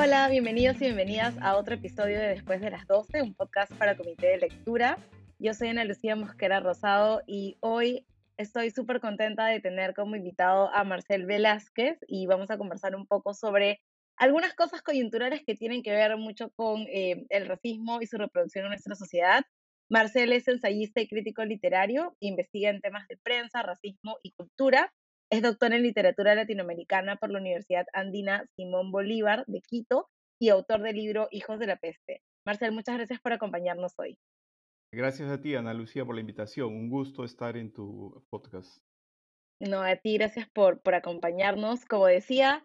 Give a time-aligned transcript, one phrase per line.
[0.00, 3.96] Hola, bienvenidos y bienvenidas a otro episodio de Después de las 12, un podcast para
[3.96, 4.96] comité de lectura.
[5.40, 8.06] Yo soy Ana Lucía Mosquera Rosado y hoy
[8.36, 13.08] estoy súper contenta de tener como invitado a Marcel Velázquez y vamos a conversar un
[13.08, 13.80] poco sobre
[14.14, 18.66] algunas cosas coyunturales que tienen que ver mucho con eh, el racismo y su reproducción
[18.66, 19.42] en nuestra sociedad.
[19.88, 24.92] Marcel es ensayista y crítico literario, investiga en temas de prensa, racismo y cultura
[25.30, 30.08] es doctor en literatura latinoamericana por la Universidad Andina Simón Bolívar de Quito
[30.40, 32.22] y autor del libro Hijos de la Peste.
[32.46, 34.16] Marcel, muchas gracias por acompañarnos hoy.
[34.90, 36.68] Gracias a ti, Ana Lucía, por la invitación.
[36.68, 38.82] Un gusto estar en tu podcast.
[39.60, 41.84] No, a ti, gracias por, por acompañarnos.
[41.84, 42.64] Como decía,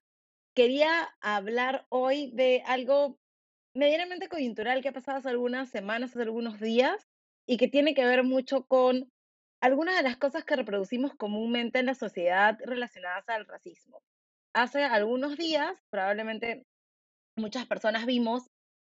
[0.55, 3.17] quería hablar hoy de algo
[3.75, 7.09] medianamente coyuntural que ha pasado hace algunas semanas, hace algunos días,
[7.45, 9.11] y que tiene que ver mucho con
[9.63, 14.03] algunas de las cosas que reproducimos comúnmente en la sociedad relacionadas al racismo.
[14.53, 16.65] Hace algunos días, probablemente
[17.37, 18.43] muchas personas vimos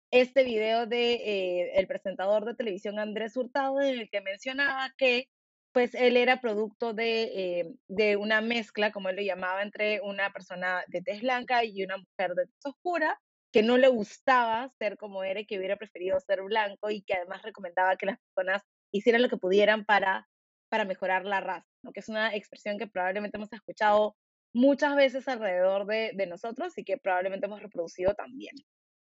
[0.09, 5.27] este video de eh, el presentador de televisión Andrés Hurtado en el que mencionaba que
[5.73, 10.31] pues él era producto de, eh, de una mezcla, como él lo llamaba, entre una
[10.31, 13.19] persona de tez blanca y una mujer de tez oscura,
[13.51, 17.15] que no le gustaba ser como era y que hubiera preferido ser blanco y que
[17.15, 20.25] además recomendaba que las personas hicieran lo que pudieran para
[20.69, 21.91] para mejorar la raza, ¿no?
[21.91, 24.15] que es una expresión que probablemente hemos escuchado
[24.53, 28.55] muchas veces alrededor de, nosotros y que probablemente hemos reproducido también.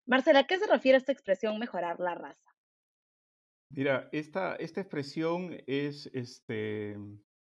[0.07, 2.51] Marcela, ¿a qué se refiere esta expresión mejorar la raza?
[3.71, 6.97] Mira, esta, esta expresión es, este,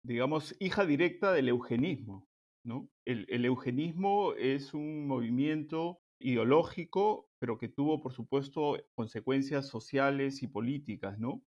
[0.04, 2.28] digamos, hija directa del eugenismo.
[2.64, 2.90] ¿no?
[3.06, 10.48] El, el, eugenismo es un movimiento ideológico, pero que tuvo, por supuesto, consecuencias sociales y
[10.48, 11.44] políticas, ¿no?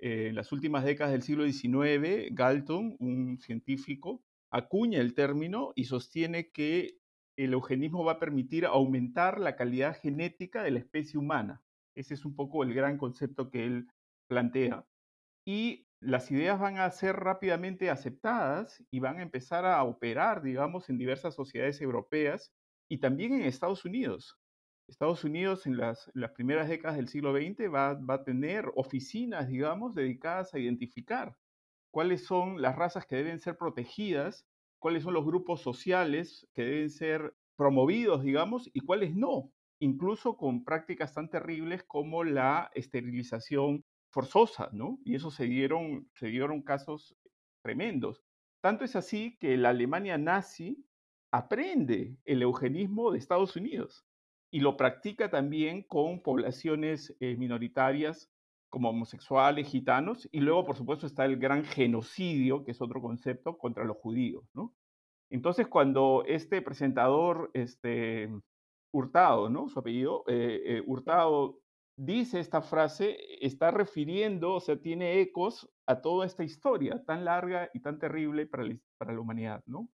[0.00, 5.84] Eh, en las últimas décadas del siglo XIX, Galton, un científico, acuña el término y
[5.84, 6.98] sostiene que
[7.36, 11.62] el eugenismo va a permitir aumentar la calidad genética de la especie humana.
[11.94, 13.88] Ese es un poco el gran concepto que él
[14.26, 14.86] plantea.
[15.46, 20.88] Y las ideas van a ser rápidamente aceptadas y van a empezar a operar, digamos,
[20.88, 22.54] en diversas sociedades europeas
[22.88, 24.38] y también en Estados Unidos.
[24.90, 30.52] Estados Unidos en las, primeras décadas del siglo XX va, a tener oficinas, digamos, dedicadas
[30.52, 31.36] a identificar
[31.92, 34.46] cuáles son las razas que deben ser protegidas,
[34.80, 40.64] cuáles son los grupos sociales que deben ser promovidos, digamos, y cuáles no, incluso con
[40.64, 44.98] prácticas tan terribles como la esterilización forzosa, ¿no?
[45.04, 47.16] Y eso se dieron, se dieron casos
[47.62, 48.24] tremendos.
[48.60, 50.84] Tanto es así que la Alemania nazi
[51.30, 54.04] aprende el eugenismo de Estados Unidos
[54.50, 58.30] y lo practica también con poblaciones eh, minoritarias
[58.68, 63.58] como homosexuales, gitanos, y luego, por supuesto, está el gran genocidio, que es otro concepto,
[63.58, 64.44] contra los judíos.
[64.54, 64.74] ¿no?
[65.28, 68.30] Entonces, cuando este presentador, este,
[68.92, 69.68] Hurtado, ¿no?
[69.68, 71.60] su apellido, eh, eh, Hurtado,
[71.96, 77.70] dice esta frase, está refiriendo, o sea, tiene ecos a toda esta historia tan larga
[77.74, 79.88] y tan terrible para la, para la humanidad, ¿no?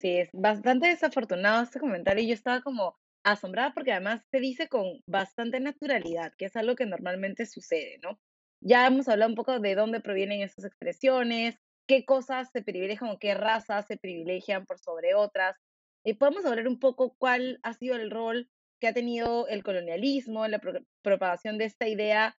[0.00, 2.24] Sí, es bastante desafortunado este comentario.
[2.24, 6.86] Yo estaba como, asombrada porque además se dice con bastante naturalidad, que es algo que
[6.86, 8.18] normalmente sucede, ¿no?
[8.60, 13.18] Ya hemos hablado un poco de dónde provienen esas expresiones, qué cosas se privilegian o
[13.18, 15.56] qué razas se privilegian por sobre otras.
[16.04, 18.48] Y podemos hablar un poco cuál ha sido el rol
[18.80, 20.60] que ha tenido el colonialismo en la
[21.02, 22.36] propagación de esta idea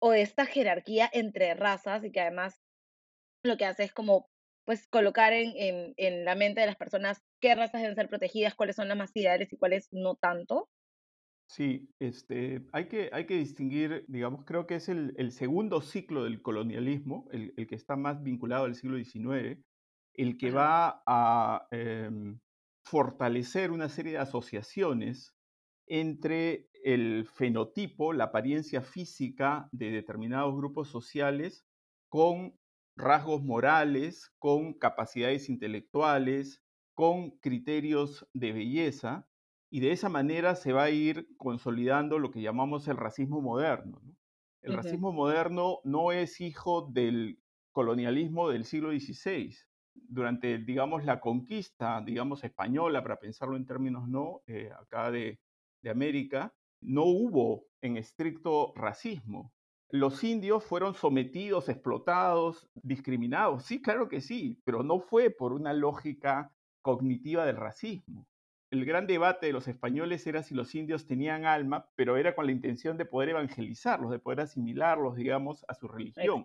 [0.00, 2.60] o esta jerarquía entre razas y que además
[3.44, 4.28] lo que hace es como
[4.64, 8.74] pues colocar en, en, la mente de las personas qué razas deben ser protegidas, cuáles
[8.74, 10.68] son las más ideales y cuáles no tanto.
[11.48, 16.24] Sí, este, hay, que, hay que distinguir, digamos, creo que es el, el segundo ciclo
[16.24, 19.62] del colonialismo, el, el, que está más vinculado al siglo XIX,
[20.14, 22.40] el que va a em,
[22.84, 25.36] fortalecer una serie de asociaciones
[25.86, 31.64] entre el fenotipo, la apariencia física de determinados grupos sociales,
[32.08, 32.58] con
[32.96, 36.65] rasgos morales, con capacidades intelectuales,
[36.96, 39.28] con criterios de belleza,
[39.68, 44.00] y de esa manera se va a ir consolidando lo que llamamos el racismo moderno.
[44.62, 47.38] El racismo moderno no es hijo del
[47.72, 49.54] colonialismo del siglo XVI.
[49.92, 55.38] Durante, digamos, la conquista, digamos, española, para pensarlo en términos no, eh, acá de,
[55.82, 59.52] de América, no hubo en estricto racismo
[59.90, 63.64] los indios fueron sometidos, explotados, discriminados.
[63.64, 66.52] Sí, claro que sí, pero no fue por una lógica
[66.86, 68.28] cognitiva del racismo.
[68.70, 72.46] El gran debate de los españoles era si los indios tenían alma, pero era con
[72.46, 76.44] la intención de poder evangelizarlos, de poder asimilarlos, digamos, a su religión.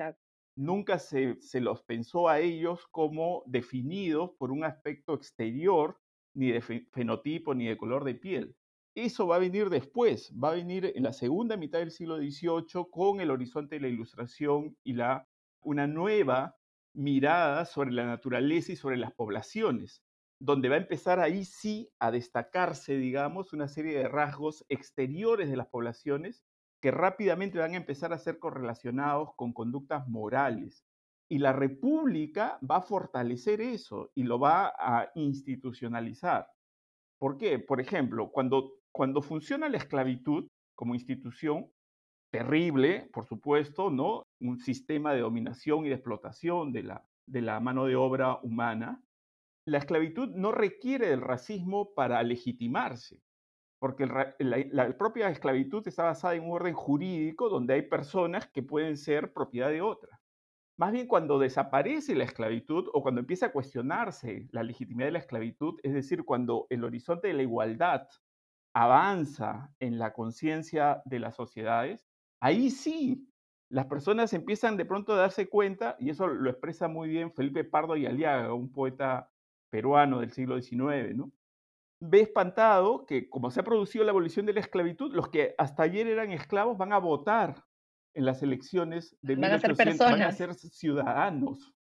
[0.55, 5.99] Nunca se, se los pensó a ellos como definidos por un aspecto exterior,
[6.33, 8.55] ni de fenotipo, ni de color de piel.
[8.95, 12.87] eso va a venir después, va a venir en la segunda mitad del siglo XVIII
[12.89, 15.27] con el horizonte de la ilustración y la,
[15.61, 16.57] una nueva
[16.93, 20.03] mirada sobre la naturaleza y sobre las poblaciones,
[20.41, 25.55] donde va a empezar ahí sí a destacarse, digamos, una serie de rasgos exteriores de
[25.55, 26.43] las poblaciones
[26.81, 30.83] que rápidamente van a empezar a ser correlacionados con conductas morales.
[31.29, 36.47] Y la República va a fortalecer eso y lo va a institucionalizar.
[37.19, 37.59] ¿Por qué?
[37.59, 41.71] Por ejemplo, cuando, cuando funciona la esclavitud como institución,
[42.31, 44.23] terrible, por supuesto, ¿no?
[44.39, 49.03] Un sistema de dominación y de explotación de la, de la mano de obra humana,
[49.65, 53.21] la esclavitud no requiere del racismo para legitimarse,
[53.79, 58.97] porque la, propia esclavitud está basada en un orden jurídico donde hay personas que pueden
[58.97, 60.19] ser propiedad de otras.
[60.77, 65.19] Más bien cuando desaparece la esclavitud o cuando empieza a cuestionarse la legitimidad de la
[65.19, 68.07] esclavitud, es decir, cuando el horizonte de la igualdad
[68.73, 72.07] avanza en la conciencia de las sociedades,
[72.39, 73.27] ahí sí
[73.69, 77.63] las personas empiezan de pronto a darse cuenta, y eso lo expresa muy bien Felipe
[77.63, 79.30] Pardo y Aliaga, un poeta
[79.71, 81.31] peruano del siglo XIX, ¿no?
[81.99, 85.83] Ve espantado que como se ha producido la abolición de la esclavitud, los que hasta
[85.83, 87.63] ayer eran esclavos van a votar
[88.13, 91.73] en las elecciones de van a ser van a ser ciudadanos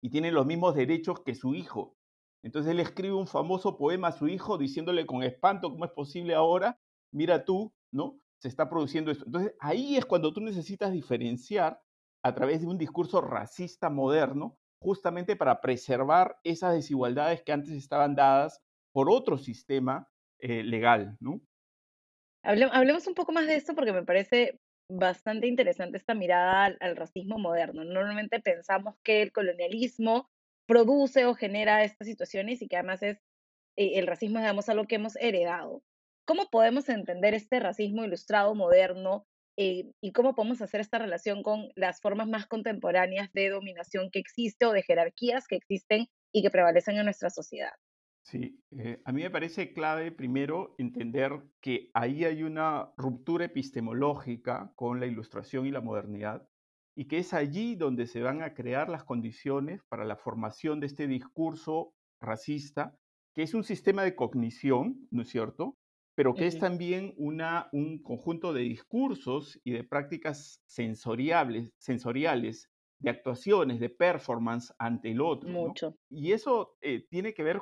[0.00, 1.96] y tienen los mismos derechos que su hijo.
[2.42, 6.34] Entonces él escribe un famoso poema a su hijo diciéndole con espanto cómo es posible
[6.34, 6.78] ahora,
[7.12, 8.20] mira tú, ¿no?
[8.40, 9.24] Se está produciendo esto.
[9.26, 11.80] Entonces ahí es cuando tú necesitas diferenciar
[12.22, 18.14] a través de un discurso racista moderno, justamente para preservar esas desigualdades que antes estaban
[18.14, 20.08] dadas por otro sistema
[20.40, 21.40] eh, legal, ¿no?
[22.42, 24.60] Hablemos un poco más de esto porque me parece
[24.90, 27.84] bastante interesante esta mirada al, racismo moderno.
[27.84, 30.30] Normalmente pensamos que el colonialismo
[30.66, 33.18] produce o genera estas situaciones y que además es
[33.76, 35.82] eh, el racismo, digamos, algo que hemos heredado.
[36.26, 39.26] ¿Cómo podemos entender este racismo ilustrado moderno
[39.60, 44.20] eh, y cómo podemos hacer esta relación con las formas más contemporáneas de dominación que
[44.20, 47.72] existe o de jerarquías que existen y que prevalecen en nuestra sociedad?
[48.22, 54.70] Sí, eh, a mí me parece clave primero entender que ahí hay una ruptura epistemológica
[54.76, 56.46] con la ilustración y la modernidad
[56.96, 60.86] y que es allí donde se van a crear las condiciones para la formación de
[60.86, 62.94] este discurso racista,
[63.34, 65.76] que es un sistema de cognición, ¿no es cierto?
[66.18, 72.68] Pero que es también una, un conjunto de discursos y de prácticas sensoriales, sensoriales
[72.98, 75.48] de actuaciones, de performance ante el otro.
[75.48, 75.96] Mucho.
[76.10, 77.60] Y eso eh, tiene que ver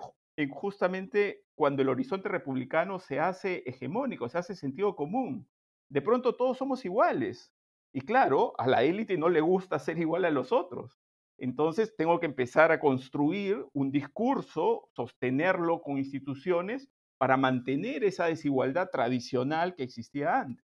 [0.53, 5.47] justamente cuando el horizonte republicano se hace hegemónico, se hace sentido común.
[5.91, 7.53] De pronto todos somos iguales.
[7.93, 10.99] Y claro, a la élite no le gusta ser igual a los otros.
[11.37, 16.89] Entonces tengo que empezar a construir un discurso, sostenerlo con instituciones
[17.19, 20.65] para mantener esa desigualdad tradicional que existía antes.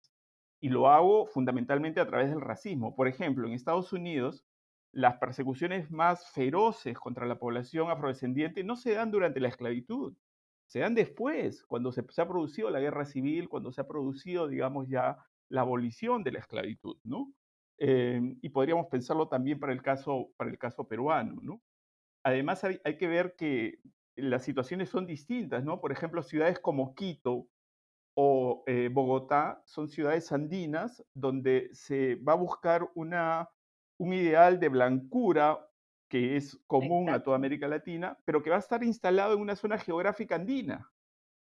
[0.60, 2.94] Y lo hago fundamentalmente a través del racismo.
[2.94, 4.44] Por ejemplo, en Estados Unidos,
[4.92, 10.14] las persecuciones más feroces contra la población afrodescendiente no se dan durante la esclavitud,
[10.66, 14.88] se dan después, cuando se, ha producido la guerra civil, cuando se ha producido, digamos,
[14.88, 15.18] ya
[15.48, 17.32] la abolición de la esclavitud, ¿no?
[17.78, 21.60] Eh, y podríamos pensarlo también para el caso, para el caso peruano, ¿no?
[22.22, 23.80] Además, hay, que ver que
[24.16, 25.80] las situaciones son distintas, ¿no?
[25.80, 27.48] Por ejemplo, ciudades como Quito
[28.16, 33.50] o eh, Bogotá son ciudades andinas donde se va a buscar una
[33.98, 35.68] un ideal de blancura
[36.08, 39.56] que es común a toda América Latina, pero que va a estar instalado en una
[39.56, 40.90] zona geográfica andina.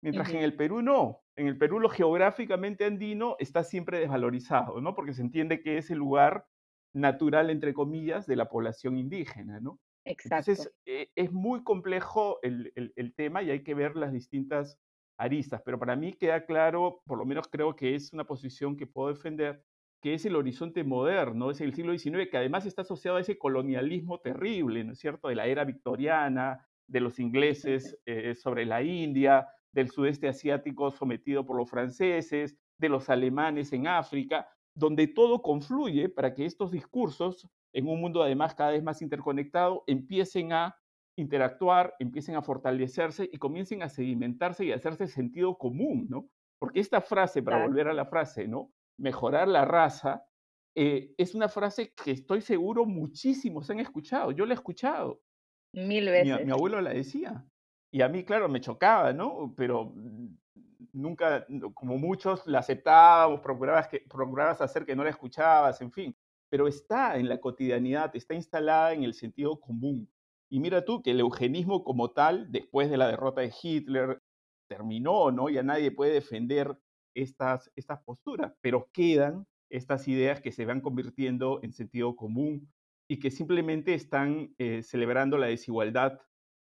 [0.01, 1.24] Mientras que en el Perú no.
[1.36, 4.96] En el Perú lo geográficamente andino está siempre desvalorizado, ¿no?
[4.96, 6.48] Porque se entiende que es el lugar
[6.93, 9.79] natural, entre comillas, de la población indígena, ¿no?
[10.08, 10.52] Exacto.
[10.52, 14.80] Entonces, eh, es muy complejo el, el, tema y hay que ver las distintas
[15.18, 18.88] aristas, pero para mí queda claro, por lo menos creo que es una posición que
[18.88, 19.64] puedo defender,
[20.02, 23.38] que es el horizonte moderno, es el siglo XIX, que además está asociado a ese
[23.38, 28.82] colonialismo terrible, ¿no es cierto?, de la era victoriana, de los ingleses eh, sobre la
[28.84, 35.42] India, del sudeste asiático sometido por los franceses, de los alemanes en África, donde todo
[35.42, 40.75] confluye para que estos discursos, en un mundo además cada vez más interconectado, empiecen a
[41.17, 46.29] interactuar, empiecen a fortalecerse y comiencen a sedimentarse y a hacerse sentido común, ¿no?
[46.59, 48.71] Porque esta frase, para volver a la frase, ¿no?
[48.97, 50.25] mejorar la raza,
[50.75, 54.31] eh, es una frase que estoy seguro muchísimos han escuchado.
[54.31, 55.21] Yo la he escuchado.
[55.74, 56.45] Mil veces.
[56.45, 57.45] Mi, abuelo la decía.
[57.91, 59.53] Y a mí, claro, me chocaba, ¿no?
[59.55, 59.93] Pero
[60.93, 66.15] nunca, como muchos, la aceptábamos, procurabas, que, procurabas hacer que no la escuchabas, en fin.
[66.50, 70.10] Pero está en la cotidianidad, está instalada en el sentido común.
[70.50, 74.22] Y mira tú que el eugenismo como tal, después de la derrota de Hitler,
[74.68, 75.50] terminó, ¿no?
[75.50, 76.77] Ya nadie puede defender
[77.16, 82.72] estas, estas posturas, pero quedan estas ideas que se van convirtiendo en sentido común
[83.10, 86.20] y que simplemente están eh, celebrando la desigualdad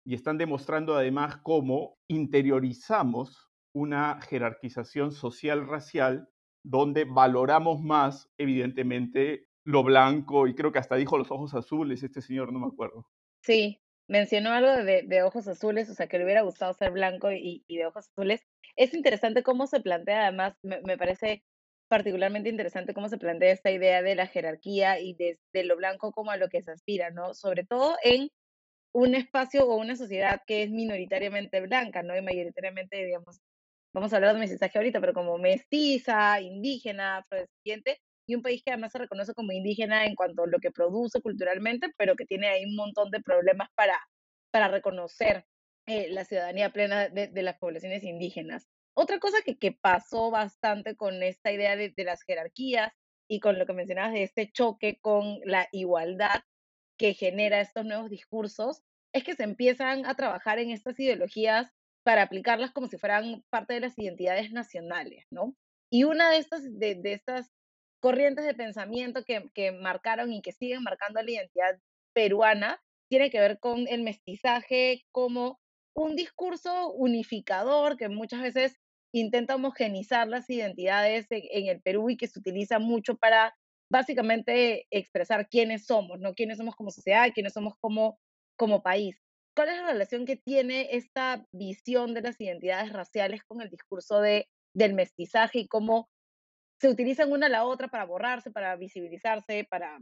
[0.06, 6.28] y están demostrando además cómo interiorizamos una jerarquización social racial
[6.62, 12.20] donde valoramos más, evidentemente, lo blanco y creo que hasta dijo los ojos azules, este
[12.20, 13.06] señor, no me acuerdo.
[13.42, 17.32] Sí, mencionó algo de, de ojos azules, o sea, que le hubiera gustado ser blanco
[17.32, 18.42] y, de ojos azules.
[18.76, 21.42] Es interesante cómo se plantea, además, me, me, parece
[21.88, 26.12] particularmente interesante cómo se plantea esta idea de la jerarquía y de, de lo blanco
[26.12, 27.34] como a lo que se aspira, ¿no?
[27.34, 28.30] Sobre todo en
[28.94, 32.16] un espacio o una sociedad que es minoritariamente blanca, ¿no?
[32.16, 33.40] Y mayoritariamente, digamos,
[33.94, 38.70] vamos a hablar de mestizaje ahorita, pero como mestiza, indígena, afrodescendiente, y un país que
[38.72, 42.48] además se reconoce como indígena en cuanto a lo que produce culturalmente, pero que tiene
[42.48, 43.98] ahí un montón de problemas para,
[44.50, 45.44] para reconocer
[45.86, 48.66] eh, la ciudadanía plena de, de, las poblaciones indígenas.
[48.94, 52.92] Otra cosa que, que pasó bastante con esta idea de, de las jerarquías
[53.28, 56.42] y con lo que mencionabas de este choque con la igualdad
[56.96, 61.70] que genera estos nuevos discursos, es que se empiezan a trabajar en estas ideologías
[62.04, 65.56] para aplicarlas como si fueran parte de las identidades nacionales, ¿no?
[65.90, 67.50] Y una de estas, de, de estas
[68.04, 71.78] corrientes de pensamiento que, marcaron y que siguen marcando la identidad
[72.12, 75.58] peruana tiene que ver con el mestizaje como
[75.96, 78.76] un discurso unificador que muchas veces
[79.10, 83.56] intenta homogenizar las identidades en, en el Perú y que se utiliza mucho para
[83.90, 86.34] básicamente expresar quiénes somos, ¿no?
[86.34, 88.18] Quiénes somos como sociedad, quiénes somos como,
[88.58, 89.16] como país.
[89.56, 94.20] ¿Cuál es la relación que tiene esta visión de las identidades raciales con el discurso
[94.20, 96.10] de, del mestizaje y cómo
[96.80, 99.98] se utilizan una a la otra para borrarse, para visibilizarse, para,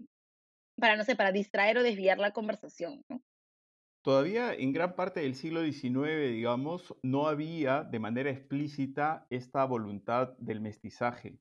[0.76, 3.04] para no sé, para distraer o desviar la conversación?
[4.04, 10.36] Todavía en gran parte del siglo XIX, digamos, no había de manera explícita esta voluntad
[10.38, 11.38] del mestizaje.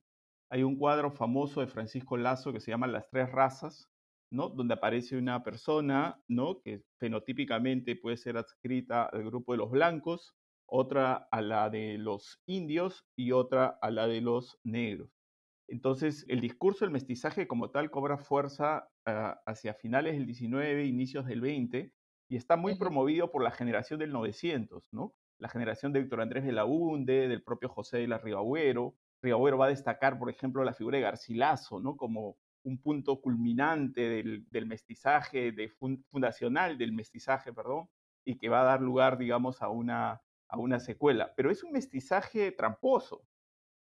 [0.48, 3.90] Hay un cuadro famoso de Francisco Lazo que se llama Las tres razas,
[4.30, 4.48] ¿no?
[4.48, 6.60] Donde aparece una persona, ¿no?
[6.60, 10.36] Que fenotípicamente puede ser adscrita al grupo de los blancos,
[10.66, 15.21] otra a la de los indios y otra a la de los negros.
[15.68, 21.26] Entonces, el discurso del mestizaje como tal cobra fuerza uh, hacia finales del 19, inicios
[21.26, 21.92] del 20,
[22.28, 22.78] y está muy uh -huh.
[22.78, 25.14] promovido por la generación del 900, ¿no?
[25.38, 28.94] La generación de Víctor Andrés de la Hunde, del propio José de la Ribagüero.
[29.22, 31.96] Ribagüero va a destacar, por ejemplo, la figura de Garcilaso, ¿no?
[31.96, 37.88] Como un punto culminante del, del mestizaje, de fund, fundacional del mestizaje, perdón,
[38.24, 41.32] y que va a dar lugar, digamos, a una, a una secuela.
[41.36, 43.26] Pero es un mestizaje tramposo,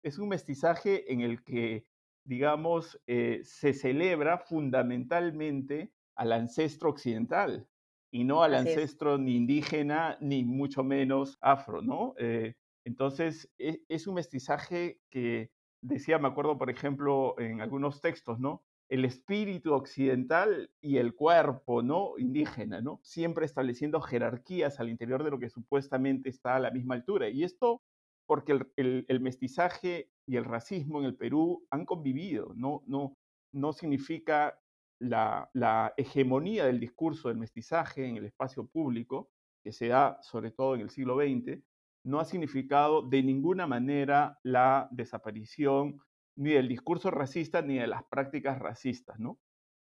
[0.03, 1.87] es un mestizaje en el que,
[2.25, 7.69] digamos, eh, se celebra fundamentalmente al ancestro occidental
[8.11, 9.21] y no al Así ancestro es.
[9.21, 12.15] ni indígena ni mucho menos afro, ¿no?
[12.19, 15.51] Eh, entonces, es, es, un mestizaje que
[15.83, 18.65] decía, me acuerdo, por ejemplo, en algunos textos, ¿no?
[18.89, 22.15] El espíritu occidental y el cuerpo, ¿no?
[22.17, 23.01] Indígena, ¿no?
[23.03, 27.29] Siempre estableciendo jerarquías al interior de lo que supuestamente está a la misma altura.
[27.29, 27.83] Y esto
[28.29, 33.17] porque el, el, el, mestizaje y el racismo en el Perú han convivido, no, no,
[33.53, 34.61] no significa
[35.01, 39.31] la, la, hegemonía del discurso del mestizaje en el espacio público,
[39.65, 41.59] que se da sobre todo en el siglo XX,
[42.05, 45.99] no ha significado de ninguna manera la desaparición
[46.37, 49.39] ni del discurso racista ni de las prácticas racistas, ¿no?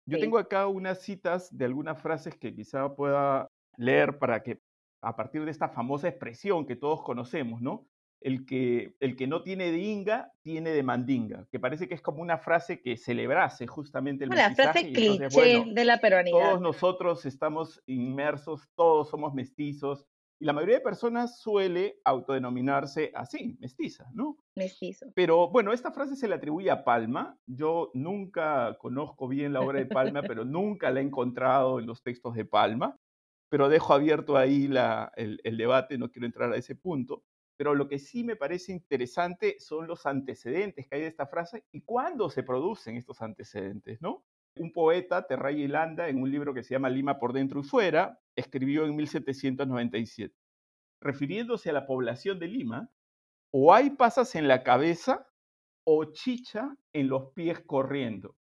[0.05, 0.21] Yo sí.
[0.21, 4.59] tengo acá unas citas de algunas frases que quizá pueda leer para que
[5.01, 7.87] a partir de esta famosa expresión que todos conocemos, ¿no?
[8.22, 12.01] El que, el que no tiene de inga, tiene de mandinga, que parece que es
[12.01, 16.39] como una frase que celebrase justamente el La frase cliché bueno, de la peruanidad.
[16.39, 20.07] Todos nosotros estamos inmersos, todos somos mestizos,
[20.38, 24.38] y la mayoría de personas suele autodenominarse así, mestiza, ¿no?
[24.55, 25.05] Mestizo.
[25.15, 27.38] Pero bueno, esta frase se le atribuye a Palma.
[27.45, 32.03] Yo nunca conozco bien la obra de Palma, pero nunca la he encontrado en los
[32.03, 32.98] textos de Palma.
[33.50, 37.24] Pero dejo abierto ahí la, el, el debate, no quiero entrar a ese punto
[37.57, 41.65] pero lo que sí me parece interesante son los antecedentes que hay de esta frase
[41.71, 44.25] y cuándo se producen estos antecedentes, ¿no?
[44.57, 48.19] Un poeta, Terray Landa, en un libro que se llama Lima por dentro y fuera,
[48.35, 50.33] escribió en 1797,
[51.01, 52.89] refiriéndose a la población de Lima,
[53.51, 55.27] o hay pasas en la cabeza
[55.85, 58.35] o chicha en los pies corriendo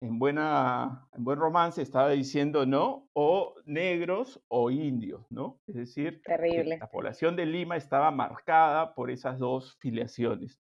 [0.00, 3.08] en, buena, en buen romance estaba diciendo, ¿no?
[3.12, 5.60] O negros o indios, ¿no?
[5.66, 6.78] Es decir, Terrible.
[6.78, 10.60] la población de Lima estaba marcada por esas dos filiaciones.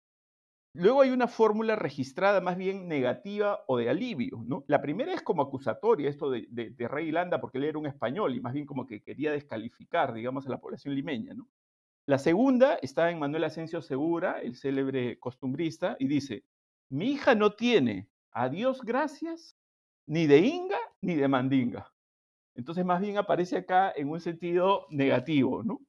[0.74, 4.64] Luego hay una fórmula registrada más bien negativa o de alivio, ¿no?
[4.68, 7.88] La primera es como acusatoria, esto de, de, de Rey Landa, porque él era un
[7.88, 11.48] español y más bien como que quería descalificar, digamos, a la población limeña, ¿no?
[12.06, 16.46] La segunda está en Manuel Asensio Segura, el célebre costumbrista, y dice,
[16.90, 18.08] mi hija no tiene,
[18.38, 19.58] a Dios gracias,
[20.08, 21.92] ni de inga ni de mandinga.
[22.56, 25.80] Entonces más bien aparece acá en un sentido negativo, ¿no?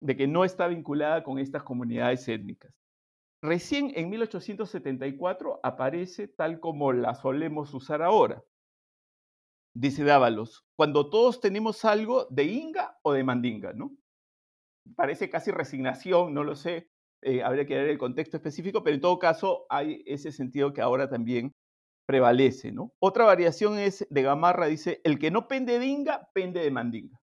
[0.00, 2.72] De que no está vinculada con estas comunidades étnicas.
[3.42, 8.42] Recién en 1874 aparece tal como la solemos usar ahora.
[9.74, 13.94] Dice Dávalos, cuando todos tenemos algo de inga o de mandinga, ¿no?
[14.96, 16.88] Parece casi resignación, no lo sé,
[17.20, 20.80] eh, habría que ver el contexto específico, pero en todo caso hay ese sentido que
[20.80, 21.54] ahora también
[22.08, 22.94] prevalece, ¿no?
[23.00, 27.20] Otra variación es de Gamarra, dice, el que no pende de inga, pende de mandinga.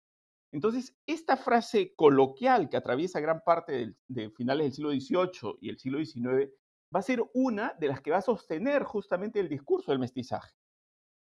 [0.53, 5.79] Entonces, esta frase coloquial que atraviesa gran parte de finales del siglo XVIII y el
[5.79, 6.53] siglo XIX
[6.95, 10.53] va a ser una de las que va a sostener justamente el discurso del mestizaje.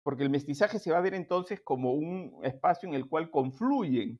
[0.02, 4.20] Porque el mestizaje se va a ver entonces como un espacio en el cual confluyen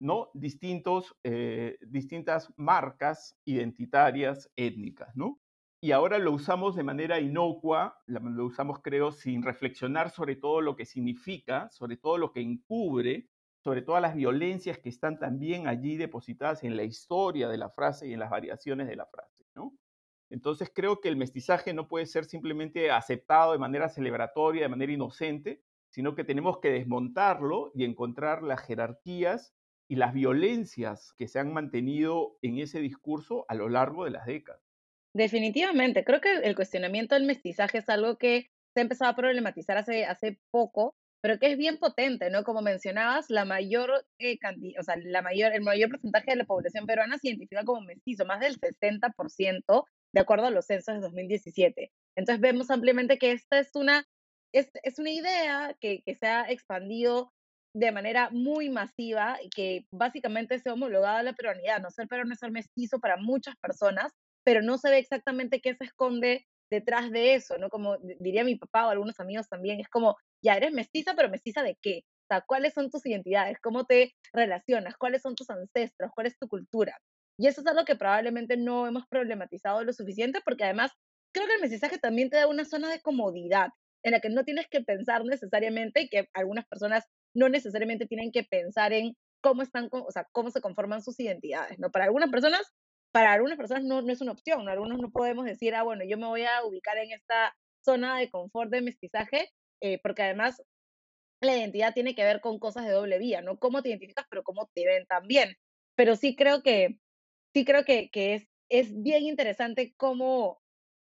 [0.00, 0.30] ¿no?
[0.34, 5.14] Distintos, eh, distintas marcas identitarias étnicas.
[5.14, 5.38] ¿no?
[5.82, 10.76] Y ahora lo usamos de manera inocua, lo usamos creo sin reflexionar sobre todo lo
[10.76, 13.28] que significa, sobre todo lo que encubre
[13.62, 18.08] sobre todas las violencias que están también allí depositadas en la historia de la frase
[18.08, 19.74] y en las variaciones de la frase, ¿no?
[20.30, 24.92] Entonces creo que el mestizaje no puede ser simplemente aceptado de manera celebratoria, de manera
[24.92, 29.54] inocente, sino que tenemos que desmontarlo y encontrar las jerarquías
[29.88, 34.24] y las violencias que se han mantenido en ese discurso a lo largo de las
[34.24, 34.69] décadas.
[35.14, 39.76] Definitivamente, creo que el cuestionamiento del mestizaje es algo que se ha empezado a problematizar
[39.76, 42.44] hace, hace poco pero que es bien potente, ¿no?
[42.44, 44.38] Como mencionabas, la mayor, eh,
[44.78, 48.24] o sea, la mayor, el mayor porcentaje de la población peruana se identifica como mestizo,
[48.24, 51.92] más del 60%, de acuerdo a los censos de 2017.
[52.16, 54.04] Entonces vemos ampliamente que esta es una,
[54.52, 57.32] es, es una idea que, que se ha expandido
[57.76, 61.80] de manera muy masiva y que básicamente se ha homologado a la peruanidad.
[61.80, 64.12] No ser peruano es ser mestizo para muchas personas,
[64.44, 67.68] pero no se ve exactamente qué se esconde detrás de eso, ¿no?
[67.68, 71.62] Como diría mi papá o algunos amigos también, es como, ya eres mestiza, pero mestiza
[71.62, 72.02] de qué?
[72.04, 73.58] O sea, ¿cuáles son tus identidades?
[73.60, 74.96] ¿Cómo te relacionas?
[74.96, 76.12] ¿Cuáles son tus ancestros?
[76.14, 76.96] ¿Cuál es tu cultura?
[77.38, 80.92] Y eso es algo que probablemente no hemos problematizado lo suficiente porque además
[81.34, 83.70] creo que el mestizaje también te da una zona de comodidad
[84.04, 88.30] en la que no tienes que pensar necesariamente y que algunas personas no necesariamente tienen
[88.30, 91.90] que pensar en cómo están, o sea, cómo se conforman sus identidades, ¿no?
[91.90, 92.62] Para algunas personas
[93.12, 94.68] para algunas personas no, no es una opción.
[94.68, 98.30] Algunos no podemos decir, ah, bueno, yo me voy a ubicar en esta zona de
[98.30, 100.62] confort de mestizaje, eh, porque además
[101.40, 103.58] la identidad tiene que ver con cosas de doble vía, ¿no?
[103.58, 105.54] Cómo te identificas, pero cómo te ven también.
[105.96, 106.98] Pero sí creo que,
[107.54, 110.60] sí creo que, que es, es bien interesante cómo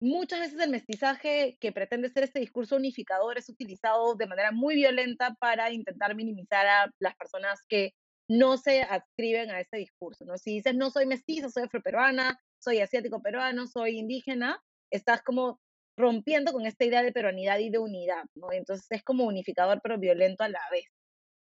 [0.00, 4.74] muchas veces el mestizaje que pretende ser este discurso unificador es utilizado de manera muy
[4.74, 7.92] violenta para intentar minimizar a las personas que
[8.28, 10.38] no se adscriben a este discurso, ¿no?
[10.38, 15.60] Si dices, no soy mestiza, soy afroperuana, soy asiático peruano, soy indígena, estás como
[15.96, 18.50] rompiendo con esta idea de peruanidad y de unidad, ¿no?
[18.52, 20.87] Entonces es como unificador pero violento a la vez.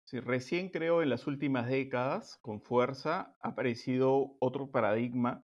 [0.05, 5.43] Sí, recién creo en las últimas décadas, con fuerza, ha aparecido otro paradigma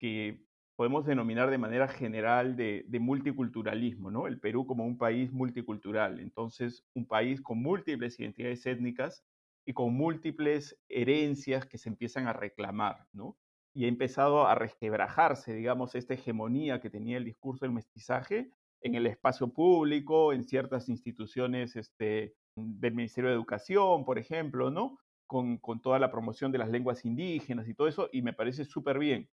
[0.00, 4.26] que podemos denominar de manera general de, de, multiculturalismo, ¿no?
[4.26, 9.24] El Perú como un país multicultural, entonces un país con múltiples identidades étnicas
[9.64, 13.36] y con múltiples herencias que se empiezan a reclamar, ¿no?
[13.74, 18.50] Y ha empezado a resquebrajarse, digamos, esta hegemonía que tenía el discurso del mestizaje
[18.82, 24.98] en el espacio público, en ciertas instituciones este, del Ministerio de Educación, por ejemplo, ¿no?
[25.26, 28.64] Con, con toda la promoción de las lenguas indígenas y todo eso, y me parece
[28.64, 29.28] súper bien.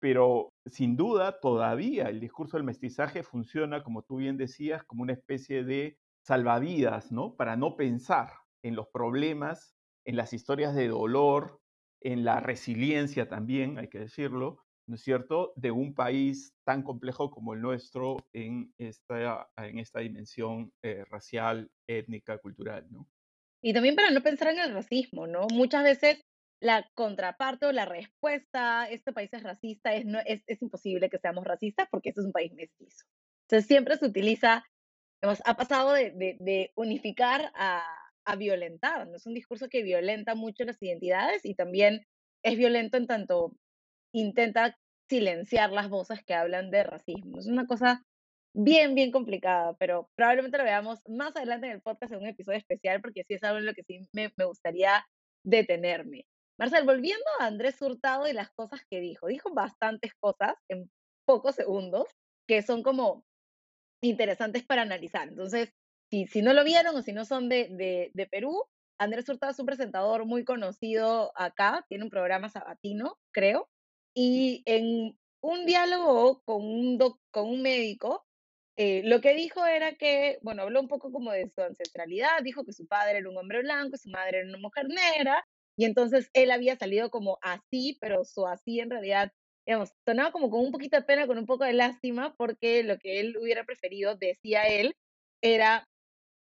[0.00, 5.12] Pero sin duda, todavía el discurso del mestizaje funciona, como tú bien decías, como una
[5.12, 7.36] especie de salvavidas, ¿no?
[7.36, 8.30] Para no pensar,
[8.66, 9.74] en los problemas,
[10.04, 11.60] en las historias de dolor,
[12.02, 17.30] en la resiliencia también, hay que decirlo, ¿no es cierto?, de un país tan complejo
[17.30, 23.08] como el nuestro en esta, en esta dimensión eh, racial, étnica, cultural, ¿no?
[23.62, 25.46] Y también para no pensar en el racismo, ¿no?
[25.52, 26.20] Muchas veces
[26.60, 31.18] la contraparte o la respuesta, este país es racista, es, no, es, es imposible que
[31.18, 33.04] seamos racistas porque este es un país mestizo.
[33.44, 34.64] Entonces siempre se utiliza,
[35.22, 37.82] ha pasado de, de, de unificar a,
[38.26, 39.16] a violentar, ¿no?
[39.16, 42.04] Es un discurso que violenta mucho las identidades y también
[42.42, 43.52] es violento en tanto
[44.12, 44.76] intenta
[45.08, 47.38] silenciar las voces que hablan de racismo.
[47.38, 48.02] Es una cosa
[48.54, 52.58] bien, bien complicada, pero probablemente lo veamos más adelante en el podcast en un episodio
[52.58, 55.06] especial porque sí es algo en lo que sí me, me gustaría
[55.44, 56.26] detenerme.
[56.58, 60.90] Marcel, volviendo a Andrés Hurtado y las cosas que dijo, dijo bastantes cosas en
[61.26, 62.08] pocos segundos
[62.48, 63.24] que son como
[64.02, 65.28] interesantes para analizar.
[65.28, 65.70] Entonces,
[66.10, 68.64] si, si no lo vieron o si no son de, de, de Perú,
[68.98, 73.68] Andrés Hurtado es un presentador muy conocido acá, tiene un programa sabatino, creo,
[74.14, 78.24] Y en un diálogo con un, doc- con un médico,
[78.76, 82.64] eh, lo que dijo era que, bueno, habló un poco como de su ancestralidad, dijo
[82.64, 85.44] que su padre era un hombre blanco su madre era una mujer negra,
[85.76, 89.32] y entonces él había salido como así, pero su así en realidad,
[89.66, 92.98] digamos, sonaba como con un poquito de pena, con un poco de lástima, porque lo
[92.98, 94.94] que él hubiera preferido, decía él,
[95.42, 95.88] era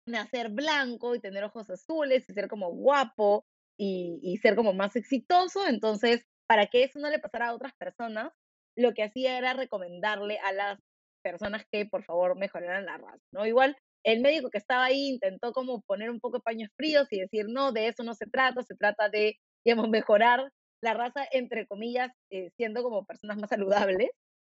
[0.09, 3.45] nacer blanco y tener ojos azules y ser como guapo
[3.77, 5.67] y, y ser como más exitoso.
[5.67, 8.31] Entonces, para que eso no le pasara a otras personas,
[8.75, 10.79] lo que hacía era recomendarle a las
[11.23, 13.45] personas que por favor mejoraran la raza, ¿no?
[13.45, 17.19] Igual el médico que estaba ahí intentó como poner un poco de paños fríos y
[17.19, 20.49] decir, no, de eso no se trata, se trata de, digamos, mejorar
[20.81, 24.09] la raza, entre comillas, eh, siendo como personas más saludables,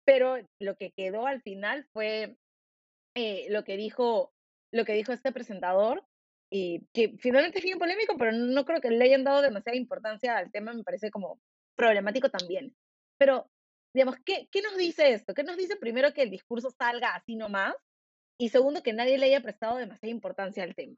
[0.06, 2.36] pero lo que quedó al final fue
[3.16, 4.32] eh, lo que dijo
[4.76, 6.06] lo que dijo este presentador,
[6.52, 10.38] y que finalmente es bien polémico, pero no creo que le hayan dado demasiada importancia
[10.38, 11.40] al tema, me parece como
[11.76, 12.76] problemático también.
[13.18, 13.50] Pero,
[13.94, 15.34] digamos, ¿qué, qué nos dice esto?
[15.34, 17.76] ¿Qué nos dice primero que el discurso salga así nomás?
[18.38, 20.96] Y segundo, que nadie le haya prestado demasiada importancia al tema.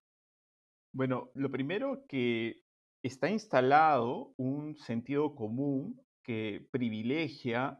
[0.93, 2.63] Bueno, lo primero que
[3.03, 7.79] está instalado un sentido común que privilegia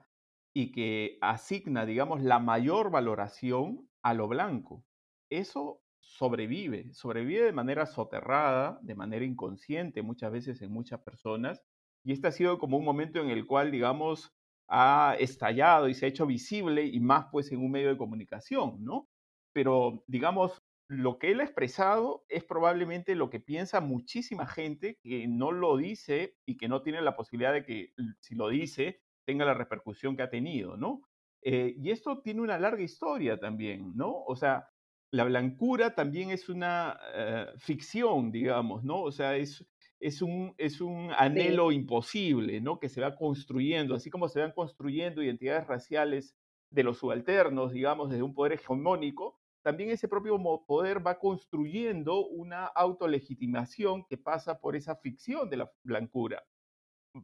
[0.53, 4.83] y que asigna, digamos, la mayor valoración a lo blanco.
[5.29, 11.63] Eso sobrevive, sobrevive de manera soterrada, de manera inconsciente muchas veces en muchas personas,
[12.03, 14.33] y este ha sido como un momento en el cual, digamos,
[14.69, 18.83] ha estallado y se ha hecho visible y más pues en un medio de comunicación,
[18.83, 19.09] ¿no?
[19.53, 25.27] Pero, digamos, lo que él ha expresado es probablemente lo que piensa muchísima gente que
[25.27, 29.43] no lo dice y que no tiene la posibilidad de que si lo dice tenga
[29.43, 31.01] la repercusión que ha tenido, ¿no?
[31.41, 34.23] Eh, y esto tiene una larga historia también, ¿no?
[34.25, 34.69] O sea,
[35.11, 39.01] la blancura también es una eh, ficción, digamos, ¿no?
[39.01, 39.65] O sea, es,
[39.99, 42.79] es, un, es un Sí, anhelo imposible, ¿no?
[42.79, 46.35] Que se va construyendo, así como se van construyendo identidades raciales
[46.69, 52.65] de los subalternos, digamos, desde un poder hegemónico, también ese propio poder va construyendo una
[52.65, 56.43] autolegitimación que pasa por esa ficción de la blancura.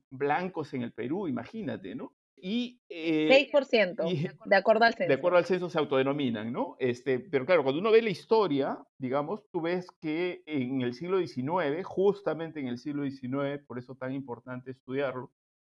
[0.09, 2.15] Blancos en el Perú, imagínate, ¿no?
[2.45, 5.13] Y, eh, 6%, y de acuerdo al de censo.
[5.13, 6.75] acuerdo al censo se autodenominan, ¿no?
[6.77, 11.25] Este, pero claro, cuando uno ve la historia, digamos, tú ves que en el siglo
[11.25, 15.31] XIX, justamente en el siglo XIX, por eso tan importante estudiarlo,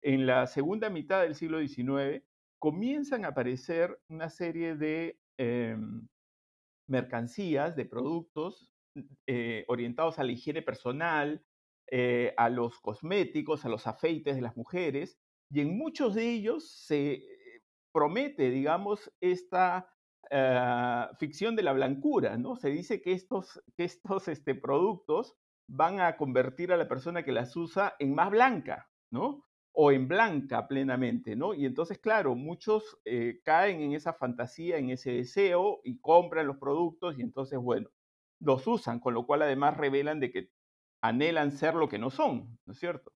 [0.02, 2.24] en la segunda mitad del siglo XIX
[2.60, 6.08] comienzan a aparecer una serie de em,
[6.88, 8.72] mercancías, de productos
[9.28, 11.44] eh, orientados a la higiene personal,
[11.92, 15.20] eh, a los cosméticos, a los afeites de las mujeres,
[15.54, 17.22] y en muchos de ellos se eh,
[17.92, 19.88] promete, digamos, esta
[20.32, 22.56] eh, ficción de la blancura, ¿no?
[22.56, 25.36] Se dice que estos, que estos este, productos
[25.68, 29.46] van a convertir a la persona que las usa en más blanca, ¿no?
[29.74, 31.54] O en blanca plenamente, ¿no?
[31.54, 36.58] Y entonces, claro, muchos eh, caen en esa fantasía, en ese deseo y compran los
[36.58, 37.90] productos y entonces, bueno,
[38.40, 40.50] los usan, con lo cual además revelan de que
[41.02, 43.14] anhelan ser lo que no son, ¿no es cierto?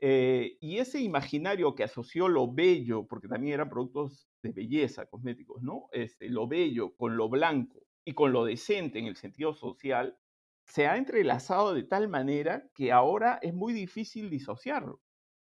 [0.00, 5.62] Eh, y ese imaginario que asoció lo bello, porque también eran productos de belleza, cosméticos,
[5.62, 5.88] ¿no?
[5.92, 10.16] Este, lo bello con lo blanco y con lo decente en el sentido social,
[10.66, 15.00] se ha entrelazado de tal manera que ahora es muy difícil disociarlo.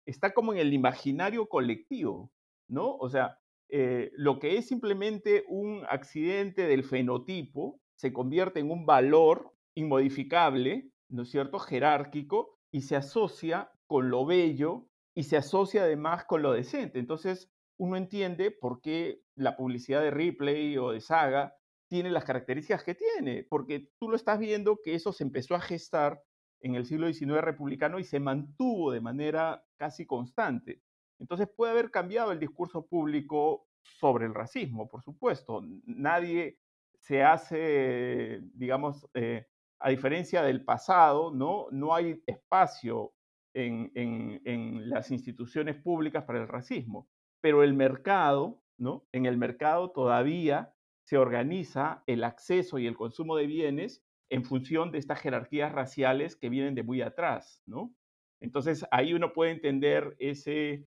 [0.05, 2.33] Está como en el imaginario colectivo,
[2.67, 2.95] ¿no?
[2.97, 8.85] O sea, eh, lo que es simplemente un accidente del fenotipo se convierte en un
[8.85, 15.83] valor inmodificable, ¿no es cierto?, jerárquico, y se asocia con lo bello y se asocia
[15.83, 16.99] además con lo decente.
[16.99, 21.55] Entonces, uno entiende por qué la publicidad de Ripley o de Saga
[21.87, 25.61] tiene las características que tiene, porque tú lo estás viendo que eso se empezó a
[25.61, 26.23] gestar
[26.61, 30.81] en el siglo XIX republicano y se mantuvo de manera casi constante.
[31.19, 35.61] Entonces puede haber cambiado el discurso público sobre el racismo, por supuesto.
[35.85, 36.57] Nadie
[36.99, 39.45] se hace, digamos, eh,
[39.79, 41.67] a diferencia del pasado, ¿no?
[41.71, 43.13] No hay espacio
[43.53, 47.07] en, en, en, las instituciones públicas para el racismo,
[47.41, 49.05] pero el mercado, ¿no?
[49.11, 50.73] En el mercado todavía
[51.05, 56.35] se organiza el acceso y el consumo de bienes en función de estas jerarquías raciales
[56.35, 57.93] que vienen de muy atrás, ¿no?
[58.39, 60.87] Entonces ahí uno puede entender ese,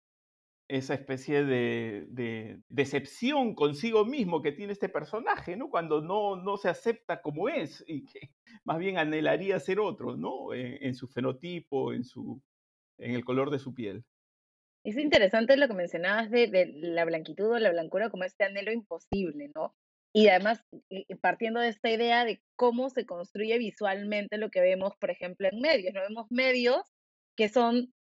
[0.68, 5.70] esa especie de, de, decepción consigo mismo que tiene este personaje, ¿no?
[5.70, 8.32] Cuando no, no se acepta como es y que
[8.64, 10.54] más bien anhelaría ser otro, ¿no?
[10.54, 12.42] En, en su fenotipo, en, su,
[12.98, 14.04] en el color de su piel.
[14.84, 18.72] Es interesante lo que mencionabas de, de la blanquitud o la blancura como este anhelo
[18.72, 19.76] imposible, ¿no?
[20.14, 20.62] Y además,
[21.22, 25.60] partiendo de esta idea de cómo se construye visualmente lo que vemos, por ejemplo, en
[25.60, 26.02] medios, ¿no?
[26.02, 26.84] Vemos medios
[27.36, 27.94] que son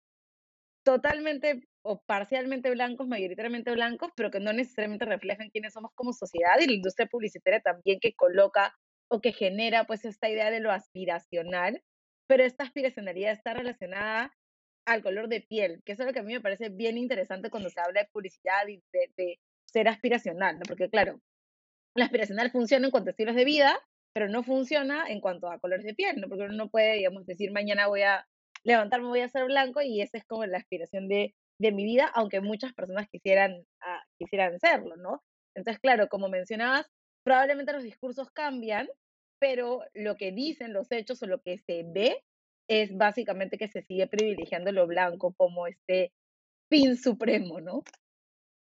[0.84, 6.58] totalmente o parcialmente blancos, mayoritariamente blancos, pero que no necesariamente reflejan quiénes somos como sociedad
[6.60, 8.74] y la industria publicitaria también que coloca
[9.08, 11.82] o que genera pues esta idea de lo aspiracional,
[12.26, 14.32] pero esta aspiracionalidad está relacionada
[14.86, 17.50] al color de piel, que eso es lo que a mí me parece bien interesante
[17.50, 20.62] cuando se habla de publicidad y de, ser aspiracional, ¿no?
[20.68, 21.20] porque claro,
[21.96, 23.76] la aspiracional funciona en cuanto a estilos de vida,
[24.12, 26.28] pero no funciona en cuanto a colores de piel, ¿no?
[26.28, 28.26] porque uno no puede, digamos, decir mañana voy a
[28.62, 32.10] levantarme, voy a ser blanco y esa es como la aspiración de, de mi vida,
[32.14, 35.22] aunque muchas personas quisieran, ah, quisieran serlo, ¿no?
[35.56, 36.86] Entonces, claro, como mencionabas,
[37.24, 38.88] probablemente los discursos cambian,
[39.40, 42.22] pero lo que dicen los hechos o lo que se ve
[42.68, 46.12] es básicamente que se sigue privilegiando lo blanco como este
[46.70, 47.84] fin supremo, ¿no?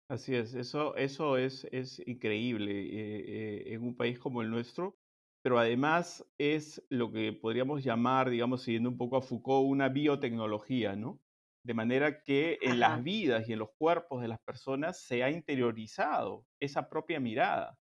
[0.09, 4.99] Así es, eso, eso es, es increíble eh, eh, en un país como el nuestro,
[5.43, 10.97] pero además es lo que podríamos llamar, digamos, siguiendo un poco a Foucault, una biotecnología,
[10.97, 11.21] ¿no?
[11.65, 15.31] De manera que en las vidas y en los cuerpos de las personas se ha
[15.31, 17.79] interiorizado esa propia mirada.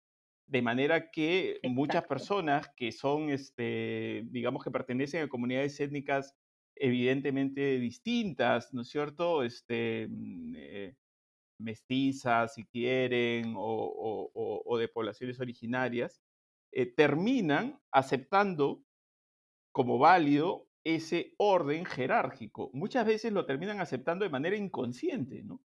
[0.49, 6.35] De manera que muchas personas que son, este, digamos que pertenecen a comunidades étnicas
[6.75, 9.43] evidentemente distintas, ¿no es cierto?
[9.43, 10.95] Este, mm, eh,
[11.59, 16.19] mestizas, si quieren, o, de poblaciones originarias,
[16.71, 18.83] eh, terminan aceptando
[19.71, 22.71] como válido ese orden jerárquico.
[22.73, 25.61] Muchas veces lo terminan aceptando de manera inconsciente, ¿no?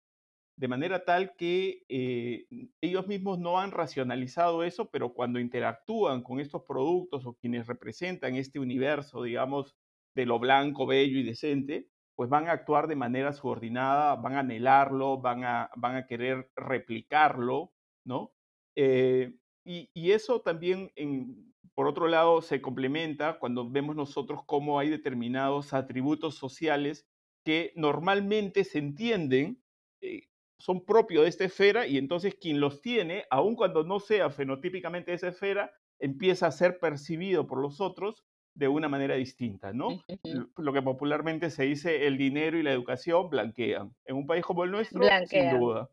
[0.56, 2.46] De manera tal que eh,
[2.80, 8.36] ellos mismos no han racionalizado eso, pero cuando interactúan con estos productos o quienes representan
[8.36, 9.74] este universo, digamos,
[10.14, 14.40] de lo blanco, bello y decente, pues van a actuar de manera subordinada, van a
[14.40, 17.72] anhelarlo, van a, van a querer replicarlo,
[18.04, 18.32] ¿no?
[18.76, 20.92] Eh, y, y, eso también,
[21.74, 27.06] por otro lado, se complementa cuando vemos nosotros cómo hay determinados atributos sociales
[27.44, 29.62] que normalmente se entienden
[30.00, 34.30] eh, son propios de esta esfera y entonces quien los tiene, aun cuando no sea
[34.30, 39.72] fenotípicamente de esa esfera, empieza a ser percibido por los otros de una manera distinta,
[39.72, 40.00] ¿no?
[40.56, 43.94] Lo que popularmente se dice el dinero y la educación blanquean.
[44.04, 45.90] En un país como el nuestro, sin duda.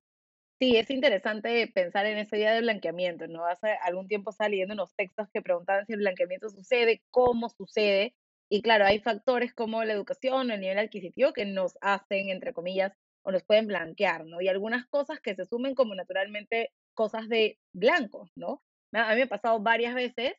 [0.60, 3.46] Sí, es interesante pensar en esa idea de blanqueamiento, ¿no?
[3.46, 8.14] Hace algún tiempo saliendo unos textos que preguntaban si el blanqueamiento sucede, cómo sucede,
[8.48, 12.54] y claro, hay factores como la educación o el nivel adquisitivo que nos hacen, entre
[12.54, 14.42] comillas, o nos pueden blanquear, ¿no?
[14.42, 18.64] Y algunas cosas que se sumen como naturalmente cosas de blancos, ¿no?
[18.94, 20.34] A mí me ha pasado varias veces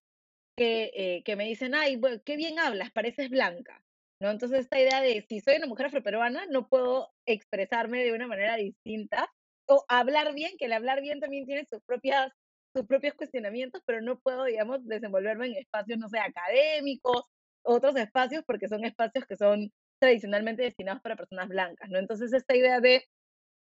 [0.57, 3.83] que, eh, que me dicen, ay, qué bien hablas, pareces blanca,
[4.21, 4.31] ¿no?
[4.31, 8.57] Entonces esta idea de si soy una mujer afroperuana, no puedo expresarme de una manera
[8.57, 9.29] distinta
[9.69, 12.33] o hablar bien, que el hablar bien también tiene sus propias
[12.75, 17.25] sus propios cuestionamientos, pero no puedo, digamos, desenvolverme en espacios, no sé, académicos,
[17.63, 19.71] otros espacios, porque son espacios que son
[20.03, 21.97] tradicionalmente destinados para personas blancas, ¿no?
[21.97, 23.05] Entonces, esta idea de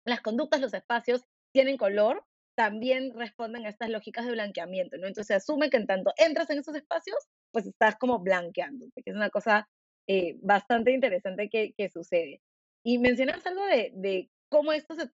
[0.07, 2.25] las conductas, los espacios tienen color,
[2.57, 5.07] también responden a estas lógicas de blanqueamiento, ¿no?
[5.07, 7.19] Entonces, se asume que en tanto entras en esos espacios,
[7.51, 9.69] pues estás como blanqueando, que es una cosa
[10.07, 12.41] eh, bastante interesante que, sucede.
[12.83, 15.11] Y mencionas algo de, de cómo esto se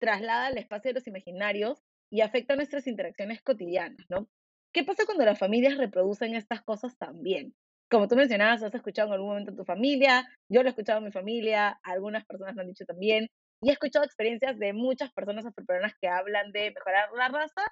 [0.00, 4.28] traslada al espacio de los imaginarios y afecta nuestras interacciones cotidianas, ¿no?
[4.72, 7.54] ¿Qué pasa cuando las familias reproducen estas cosas también?
[7.90, 10.98] Como tú mencionabas, has escuchado en algún momento en tu familia, yo lo he escuchado
[10.98, 13.28] en mi familia, algunas personas lo han dicho también,
[13.62, 17.62] y he escuchado experiencias de muchas personas afroperuanas que hablan de mejorar la raza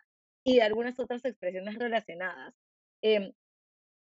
[0.45, 2.55] y de algunas otras expresiones relacionadas.
[3.03, 3.33] Em,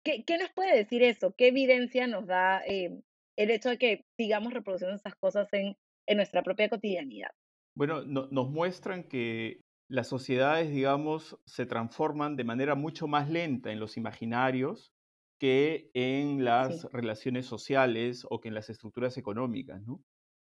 [0.04, 1.34] ¿qué, ¿qué, nos puede decir eso?
[1.36, 3.02] ¿Qué evidencia nos da em,
[3.36, 5.74] el hecho de que sigamos reproduciendo esas cosas en,
[6.06, 7.30] en nuestra propia cotidianidad?
[7.76, 13.80] Bueno, nos muestran que las sociedades, digamos, se transforman de manera mucho más lenta en
[13.80, 14.92] los imaginarios
[15.38, 20.02] que en las relaciones sociales o que en las estructuras económicas, ¿no?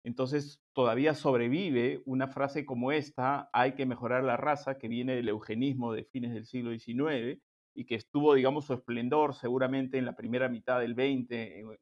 [0.04, 5.30] Entonces, todavía sobrevive una frase como esta, hay que mejorar la raza, que viene del
[5.30, 7.40] eugenismo de fines del siglo XIX
[7.74, 11.32] y que estuvo, digamos, su esplendor seguramente en la primera mitad del XX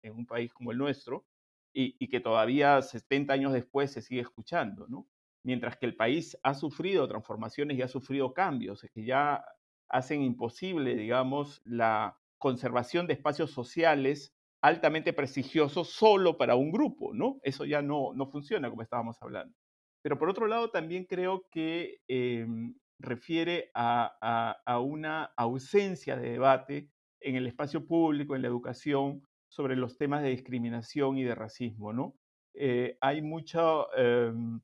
[0.03, 1.27] en, un país como el nuestro
[1.75, 5.09] y, y, que todavía 70 años después se sigue escuchando, ¿no?
[5.45, 9.45] Mientras que el país ha sufrido transformaciones y ha sufrido cambios, que ya
[9.88, 17.39] hacen imposible, digamos, la conservación de espacios sociales altamente prestigiosos solo para un grupo, ¿no?
[17.45, 19.55] Eso ya no, no funciona como estábamos hablando.
[20.03, 26.91] Pero por otro lado, también creo que em, refiere a, a, una ausencia de debate
[27.21, 31.93] en el espacio público, en la educación, sobre los temas de discriminación y de racismo,
[31.93, 32.17] ¿no?
[32.55, 34.61] Eh, hay mucho, em,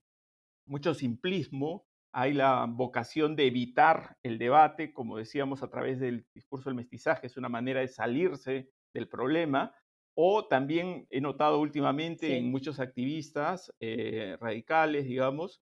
[0.67, 6.71] mucho simplismo hay la vocación de evitar el debate, como decíamos, a través del discurso
[6.71, 9.75] del mestizaje, es una manera de salirse del problema,
[10.21, 15.63] O también he notado últimamente en muchos activistas eh, radicales, digamos,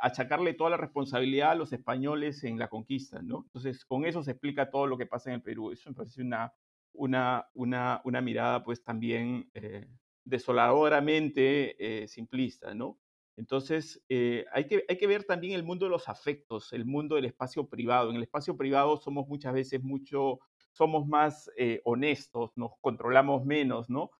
[0.00, 3.42] achacarle toda la responsabilidad a los españoles en la conquista, ¿no?
[3.46, 5.70] Entonces, con eso se explica todo lo que pasa en el Perú.
[5.72, 6.52] Eso me parece una,
[6.92, 9.86] una, una, una mirada, pues, también eh,
[10.24, 12.98] desoladoramente eh, simplista, ¿no?
[13.36, 17.16] Entonces, eh, hay, que, hay que ver también el mundo de los afectos, el mundo
[17.16, 18.10] del espacio privado.
[18.10, 20.40] En el espacio privado somos muchas veces mucho,
[20.72, 21.50] somos más
[21.84, 24.10] honestos, nos controlamos menos, ¿no?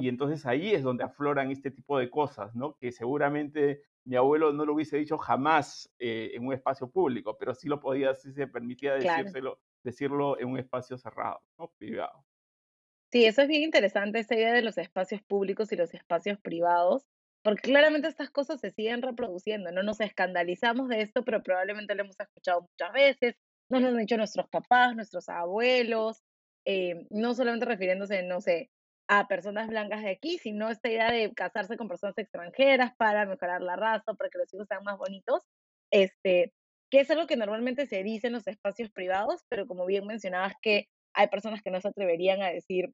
[0.00, 2.76] y entonces ahí es donde afloran este tipo de cosas, ¿no?
[2.76, 7.54] Que seguramente mi abuelo no lo hubiese dicho jamás eh, en un espacio público, pero
[7.54, 11.68] sí lo podía, si se permitía decírselo, decirlo en un espacio cerrado, ¿no?
[11.78, 12.24] privado.
[13.12, 17.06] Sí, eso es bien interesante, esa idea de los espacios públicos y los espacios privados,
[17.42, 22.02] porque claramente estas cosas se siguen reproduciendo, no nos escandalizamos de esto, pero probablemente lo
[22.02, 23.34] hemos escuchado muchas veces,
[23.70, 26.22] nos lo han dicho nuestros papás, nuestros abuelos,
[26.66, 28.70] eh, no solamente refiriéndose, no sé,
[29.08, 33.62] a personas blancas de aquí, sino esta idea de casarse con personas extranjeras para mejorar
[33.62, 35.42] la raza, para que los hijos sean más bonitos,
[35.90, 36.52] este,
[36.90, 40.54] que es algo que normalmente se dice en los espacios privados, pero como bien mencionabas
[40.62, 42.92] que hay personas que no se atreverían a decir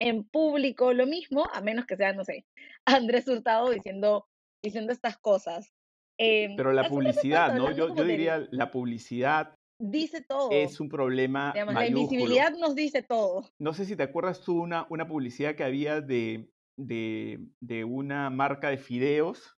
[0.00, 2.46] en público lo mismo, a menos que sea, no sé,
[2.84, 4.26] Andrés Hurtado diciendo,
[4.62, 5.72] diciendo estas cosas.
[6.20, 7.70] Em, pero la publicidad, ¿no?
[7.70, 10.50] Yo, yo diría la publicidad dice todo.
[10.50, 11.54] Es un problema.
[11.54, 13.48] la invisibilidad nos dice todo.
[13.58, 18.30] No sé si te acuerdas tú una, una publicidad que había de, de, de, una
[18.30, 19.56] marca de fideos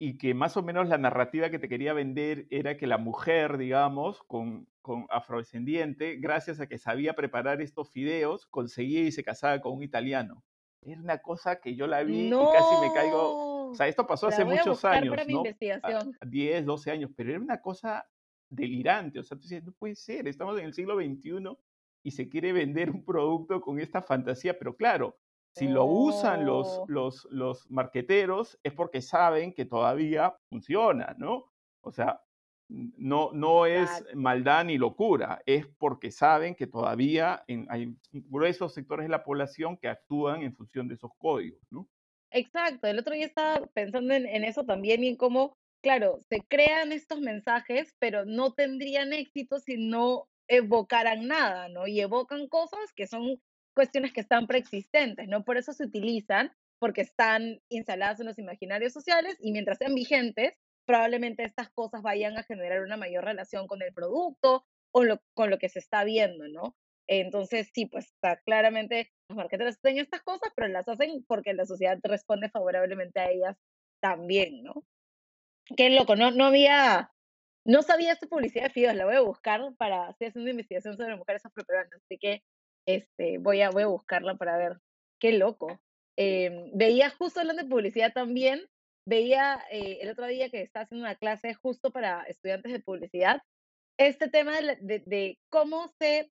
[0.00, 3.58] y que más o menos la narrativa que te quería vender era que la mujer,
[3.58, 9.60] digamos, con, con afrodescendiente, gracias a que sabía preparar estos fideos, conseguía y se casaba
[9.60, 10.44] con un italiano.
[10.82, 13.70] Era una cosa que yo la vi y casi me caigo.
[13.70, 15.42] O sea, esto pasó hace muchos años, ¿no?
[16.26, 18.06] 10, 12 años, pero era una cosa
[18.48, 19.18] delirante.
[19.18, 21.56] O sea, tú dices, no puede ser, estamos en el siglo XXI
[22.02, 25.18] y se quiere vender un producto con esta fantasía, pero claro,
[25.52, 26.84] si lo usan los, oh.
[26.88, 31.52] los, los marqueteros es porque saben que todavía funciona, ¿no?
[31.82, 32.22] O sea,
[32.70, 39.10] no, no es maldad ni locura, es porque saben que todavía hay gruesos sectores de
[39.10, 41.88] la población que actúan en función de esos códigos, ¿no?
[42.30, 46.42] Exacto, el otro día estaba pensando en, en eso también y en cómo claro, se
[46.46, 51.86] crean estos mensajes, pero no tendrían éxito si no evocaran nada, ¿no?
[51.86, 53.40] Y evocan cosas que son
[53.74, 55.44] cuestiones que están preexistentes, ¿no?
[55.44, 60.54] Por eso se utilizan, porque están instaladas en los imaginarios sociales y mientras sean vigentes,
[60.90, 65.58] probablemente estas cosas vayan a generar una mayor relación con el producto o con lo
[65.58, 66.76] que se está viendo, ¿no?
[67.06, 71.64] Entonces, sí, pues está claramente los marketeros hacen estas cosas, pero las hacen porque la
[71.64, 73.56] sociedad responde favorablemente a ellas
[74.00, 74.84] también, ¿no?
[75.76, 77.12] Qué loco, no, no había,
[77.64, 81.14] no sabía esta publicidad de Fidos, la voy a buscar para, estoy haciendo investigación sobre
[81.14, 82.42] mujeres afroperuanas, así que
[82.84, 84.78] este, voy, a, voy a buscarla para ver.
[85.20, 85.80] Qué loco.
[86.16, 88.66] Em, veía justo hablando de publicidad también,
[89.10, 93.42] veía eh, el otro día que estaba haciendo una clase justo para estudiantes de publicidad,
[93.98, 96.30] este tema de, de, cómo se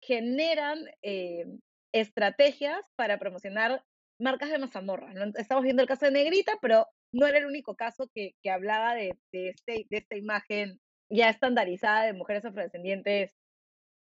[0.00, 1.44] generan eh,
[1.92, 3.84] estrategias para promocionar
[4.18, 5.12] marcas de mazamorra.
[5.12, 5.32] ¿no?
[5.36, 8.94] Estamos viendo el caso de Negrita, pero no era el único caso que, que hablaba
[8.94, 13.34] de, de, este, de esta imagen ya estandarizada de mujeres afrodescendientes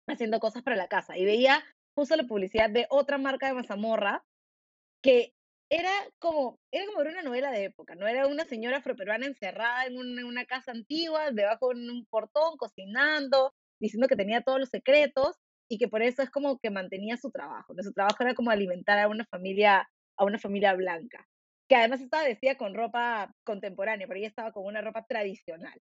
[0.08, 1.18] haciendo cosas para la casa.
[1.18, 1.62] Y veía
[1.94, 4.24] justo la publicidad de otra marca de mazamorra
[5.02, 5.35] que
[5.68, 8.06] era como, era como una novela de época, ¿no?
[8.06, 12.56] Era una señora afroperuana encerrada en una, en una casa antigua, debajo de un portón,
[12.56, 15.36] cocinando, diciendo que tenía todos los secretos
[15.68, 17.74] y que por eso es como que mantenía su trabajo.
[17.82, 21.26] Su trabajo era como alimentar a una familia, a una familia blanca
[21.68, 25.80] que además estaba vestida con ropa contemporánea, pero ella estaba con una ropa tradicional.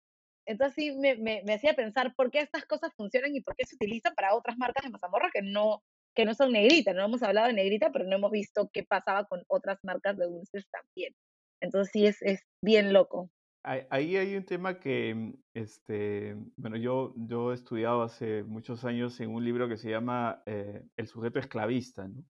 [0.46, 3.76] Entonces sí me, me, hacía pensar por qué estas cosas funcionan y por qué se
[3.76, 5.82] utilizan para otras marcas de mazamorra que no,
[6.14, 6.92] que no son negrita.
[6.92, 10.26] No hemos hablado de negrita, pero no hemos visto qué pasaba con otras marcas de
[10.26, 11.14] dulces también.
[11.60, 13.30] Entonces sí es, es bien loco.
[13.64, 19.30] Ahí hay un tema que, este, bueno, yo, yo he estudiado hace muchos años en
[19.30, 22.24] un libro que se llama eh, El sujeto esclavista, ¿no?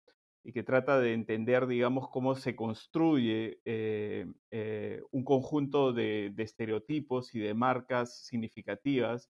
[0.44, 7.36] y que trata de entender, digamos, cómo se construye eh, eh, un conjunto de, estereotipos
[7.36, 9.30] y de marcas significativas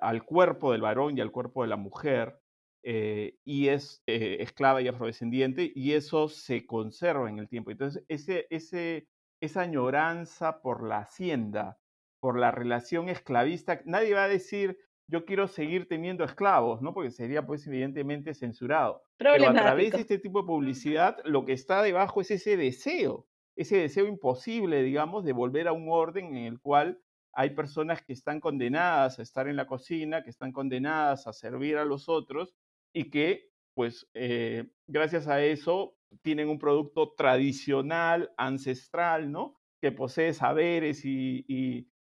[0.00, 2.38] al cuerpo del varón y al cuerpo de la mujer,
[2.84, 7.70] eh, y es esclava y afrodescendiente, y eso se conserva en el tiempo.
[7.70, 9.08] Entonces, ese, ese,
[9.40, 11.78] esa añoranza por la hacienda,
[12.20, 16.92] por la relación esclavista, nadie va a decir, yo quiero seguir teniendo esclavos, ¿no?
[16.94, 19.02] Porque sería, pues, evidentemente censurado.
[19.16, 23.26] Pero a través de este tipo de publicidad, lo que está debajo es ese deseo,
[23.56, 27.00] ese deseo imposible, digamos, de volver a un orden en el cual
[27.32, 31.76] hay personas que están condenadas a estar en la cocina, que están condenadas a servir
[31.78, 32.54] a los otros
[32.94, 39.60] y que pues eh, gracias a eso tienen un producto tradicional, ancestral, ¿no?
[39.82, 41.44] Que posee saberes y,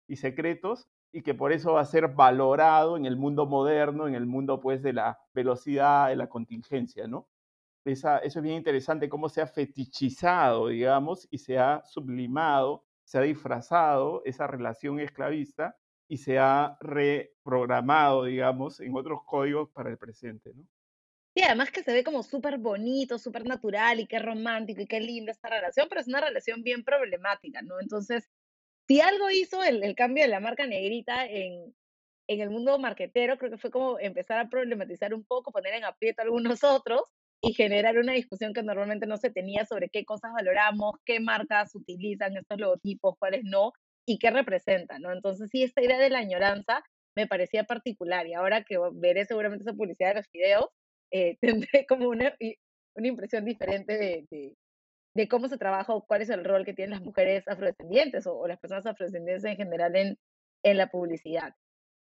[0.06, 4.14] y secretos y que por eso va a ser valorado en el mundo moderno, en
[4.14, 7.28] el mundo pues de la velocidad, de la contingencia, ¿no?
[7.84, 13.18] Esa, eso es bien interesante, cómo se ha fetichizado, digamos, y se ha sublimado, se
[13.18, 15.76] ha disfrazado esa relación esclavista
[16.08, 20.64] y se ha reprogramado, digamos, en otros códigos para el presente, ¿no?
[21.34, 25.00] Sí, además que se ve como súper bonito, súper natural y qué romántico y qué
[25.00, 27.80] linda esta relación, pero es una relación bien problemática, ¿no?
[27.80, 28.28] Entonces,
[28.88, 31.74] si algo hizo el, el cambio de la marca negrita en,
[32.28, 35.84] en el mundo marquetero, creo que fue como empezar a problematizar un poco, poner en
[35.84, 37.02] aprieto a algunos otros
[37.42, 41.74] y generar una discusión que normalmente no se tenía sobre qué cosas valoramos, qué marcas
[41.74, 43.72] utilizan estos logotipos, cuáles no,
[44.06, 45.12] y qué representan, ¿no?
[45.12, 46.84] Entonces, sí, esta idea de la añoranza
[47.16, 50.66] me parecía particular y ahora que veré seguramente esa publicidad de los videos,
[51.12, 52.34] eh, tendré como una,
[52.96, 54.56] una impresión diferente de,
[55.14, 58.46] de, cómo se trabaja o cuál es el rol que tienen las mujeres afrodescendientes o,
[58.48, 60.18] las personas afrodescendientes en general en,
[60.64, 61.54] en la publicidad.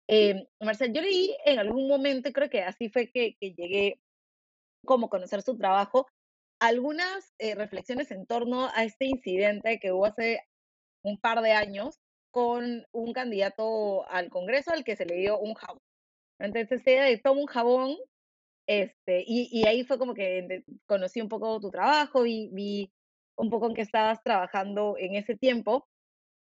[0.08, 4.00] Eh, Marcel, yo leí en algún momento, creo que así fue que, que llegué
[4.84, 6.06] como conocer su trabajo,
[6.60, 10.46] algunas eh, reflexiones en torno a este incidente que hubo hace
[11.02, 11.98] un par de años
[12.30, 15.80] con un candidato al Congreso al que se le dio un jabón.
[16.38, 17.96] Entonces ella toma un jabón,
[18.70, 22.92] este, y, ahí fue como que conocí un poco tu trabajo y vi
[23.36, 25.88] un poco en qué estabas trabajando en ese tiempo.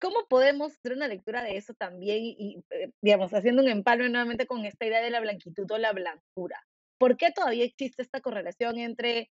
[0.01, 4.45] ¿Cómo podemos hacer una lectura de eso también y, eh, digamos, haciendo un empalme nuevamente
[4.45, 6.61] con esta idea de la blanquitud o la blancura?
[6.99, 9.29] ¿Por qué todavía existe esta correlación entre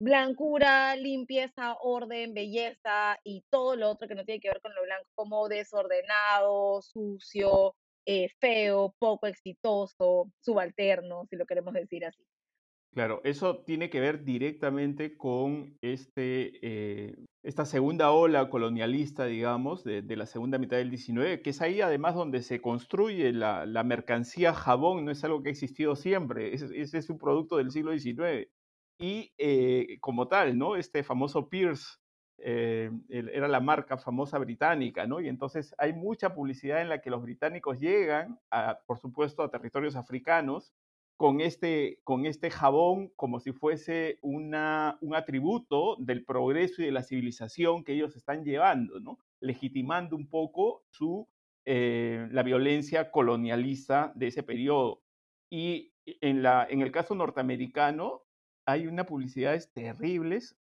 [0.00, 4.84] blancura, limpieza, orden, belleza y todo lo otro que no tiene que ver con lo
[4.84, 7.74] blanco, como desordenado, sucio,
[8.06, 12.22] eh, feo, poco exitoso, subalterno, si lo queremos decir así.
[12.96, 20.02] Claro, eso tiene que ver directamente con este, eh, esta segunda ola colonialista, digamos, de,
[20.16, 25.04] la segunda mitad del 19, que es ahí además donde se construye la, mercancía jabón,
[25.04, 28.48] no es algo que ha existido siempre, ese es un producto del siglo XIX
[28.98, 30.76] y eh, como tal, ¿no?
[30.76, 31.98] Este famoso Pierce
[32.38, 35.20] eh, era la marca famosa británica, ¿no?
[35.20, 38.40] Y entonces hay mucha publicidad en la que los británicos llegan,
[38.86, 40.72] por supuesto, a territorios africanos
[41.16, 46.92] con este, con este jabón como si fuese una, un atributo del progreso y de
[46.92, 49.18] la civilización que ellos están llevando, ¿no?
[49.40, 51.28] Legitimando un poco su,
[51.64, 55.02] eh, la violencia colonialista de ese periodo.
[55.50, 58.22] Y en, la, en el caso norteamericano,
[58.66, 60.56] hay unas publicidades terribles.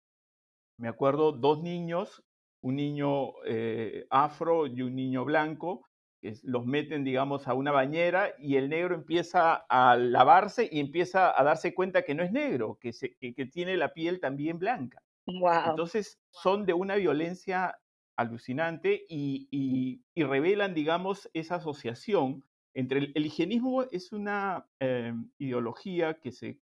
[0.78, 2.24] Me acuerdo dos niños,
[2.62, 5.88] un niño eh, afro y un niño blanco,
[6.22, 11.40] que los meten, digamos, a una bañera y el negro empieza a lavarse y empieza
[11.40, 15.02] a darse cuenta que no es negro, que, que, tiene la piel también blanca.
[15.26, 17.80] Entonces son de una violencia
[18.16, 22.44] alucinante y, revelan, digamos, esa asociación
[22.74, 26.60] entre el, higienismo es una eh, ideología que se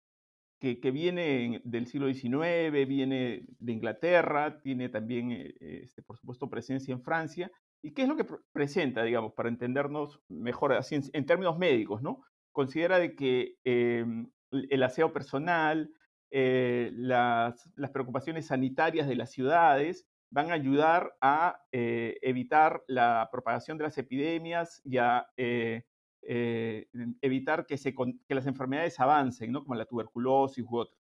[0.59, 6.93] que, viene del siglo XIX, viene de Inglaterra, tiene también, eh, este, por supuesto, presencia
[6.93, 7.51] en Francia.
[7.83, 12.23] ¿Y qué es lo que presenta, digamos, para entendernos mejor en, términos médicos, ¿no?
[12.53, 15.91] Considera de que em, el aseo personal,
[16.31, 23.79] eh, las, preocupaciones sanitarias de las ciudades van a ayudar a eh, evitar la propagación
[23.79, 25.85] de las epidemias y a eh,
[27.23, 29.63] evitar que las enfermedades avancen, ¿no?
[29.63, 31.08] como la tuberculosis u otras.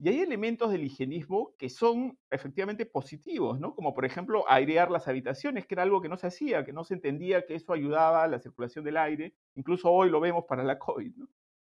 [0.00, 3.74] Y hay elementos del higienismo que son efectivamente positivos, ¿no?
[3.74, 6.84] Como por ejemplo airear las habitaciones, que era algo que no se hacía, que no
[6.84, 9.34] se entendía que eso ayudaba a la circulación del aire.
[9.56, 11.12] Incluso hoy lo vemos para la COVID.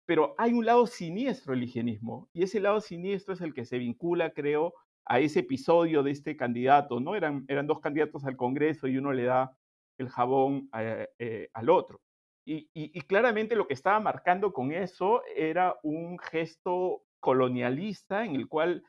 [0.07, 3.79] Pero hay un lado siniestro del higienismo, y ese lado siniestro es el que se
[3.79, 4.75] vincula, creo,
[5.07, 7.15] a ese episodio de este candidato, ¿no?
[7.15, 9.57] Eran, eran dos candidatos al Congreso y uno le da
[9.99, 12.01] el jabón eh, eh, al otro.
[12.47, 18.85] Y, claramente lo que estaba marcando con eso era un gesto colonialista en el cual,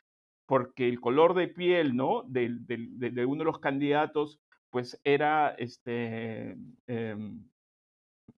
[0.45, 2.23] porque el color de piel, ¿no?
[2.27, 2.49] De,
[3.25, 7.47] uno de los candidatos, pues era este, em,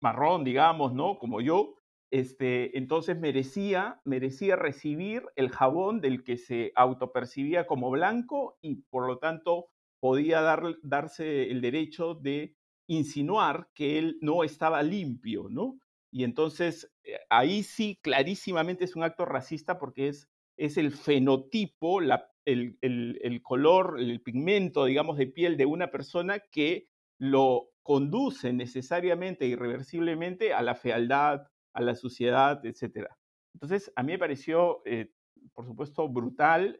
[0.02, 1.18] marrón, digamos, ¿no?
[1.18, 1.76] Como yo,
[2.10, 9.06] este, entonces merecía, merecía recibir el jabón del que se autopercibía como blanco y por
[9.06, 12.54] lo tanto podía dar, darse el derecho de
[12.86, 15.78] insinuar que él no estaba limpio, ¿no?
[16.12, 16.92] Y entonces
[17.30, 23.42] ahí sí clarísimamente es un acto racista porque es, es el fenotipo, la, el, el,
[23.42, 26.88] color, el pigmento, digamos, de piel de una persona que
[27.18, 33.08] lo conduce necesariamente, irreversiblemente a la fealdad, a la suciedad, etc.
[33.54, 35.10] Entonces, a mí me pareció eh,
[35.54, 36.78] por supuesto, brutal.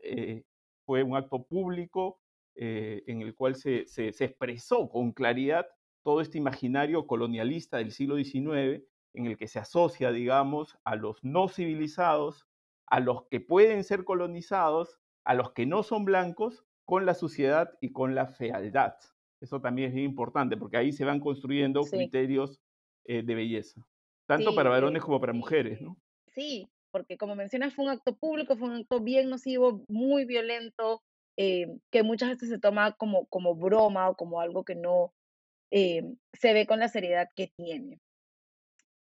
[0.84, 2.20] fue un acto público
[2.54, 5.66] en el cual se, se expresó con claridad
[6.02, 8.82] todo este imaginario colonialista del siglo XIX
[9.16, 12.46] en el que se asocia, digamos, a los no civilizados,
[12.86, 17.72] a los que pueden ser colonizados, a los que no son blancos, con la suciedad
[17.80, 18.94] y con la fealdad.
[19.40, 22.60] Eso también es bien importante, porque ahí se van construyendo criterios
[23.04, 23.84] eh, de belleza,
[24.26, 25.96] tanto para varones como para mujeres, ¿no?
[26.28, 31.02] Sí, porque como mencionas, fue un acto público, fue un acto bien nocivo, muy violento,
[31.36, 35.12] eh, que muchas veces se toma como, como broma o como algo que no
[35.70, 36.02] eh,
[36.32, 38.00] se ve con la seriedad que tiene.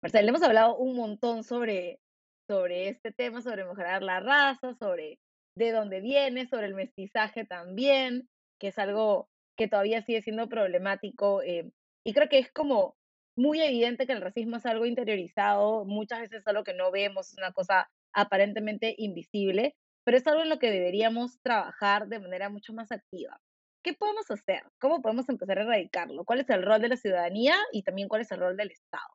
[0.02, 2.00] Marcel, hemos hablado un montón sobre,
[2.46, 5.18] sobre este tema, sobre mejorar la raza, sobre
[5.56, 8.28] de dónde viene, sobre el mestizaje también,
[8.60, 11.42] que es algo que todavía sigue siendo problemático.
[11.42, 11.72] Eh,
[12.04, 12.96] y creo que es como
[13.36, 17.32] muy evidente que el racismo es algo interiorizado, muchas veces es algo que no vemos,
[17.32, 22.50] es una cosa aparentemente invisible, pero es algo en lo que deberíamos trabajar de manera
[22.50, 23.40] mucho más activa.
[23.82, 24.62] ¿Qué podemos hacer?
[24.78, 26.24] ¿Cómo podemos empezar a erradicarlo?
[26.24, 29.06] ¿Cuál es el rol de la ciudadanía y también cuál es el rol del Estado?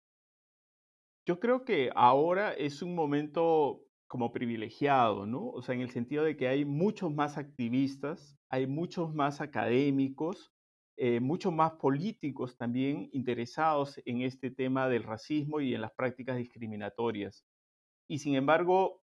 [1.26, 5.49] Yo creo que ahora es un momento como privilegiado, ¿no?
[5.49, 10.51] O sea, en el sentido de que hay muchos más activistas, hay muchos más académicos,
[10.97, 16.38] eh, muchos más políticos también interesados en este tema del racismo y en las prácticas
[16.38, 17.45] discriminatorias.
[18.07, 19.03] Y sin embargo,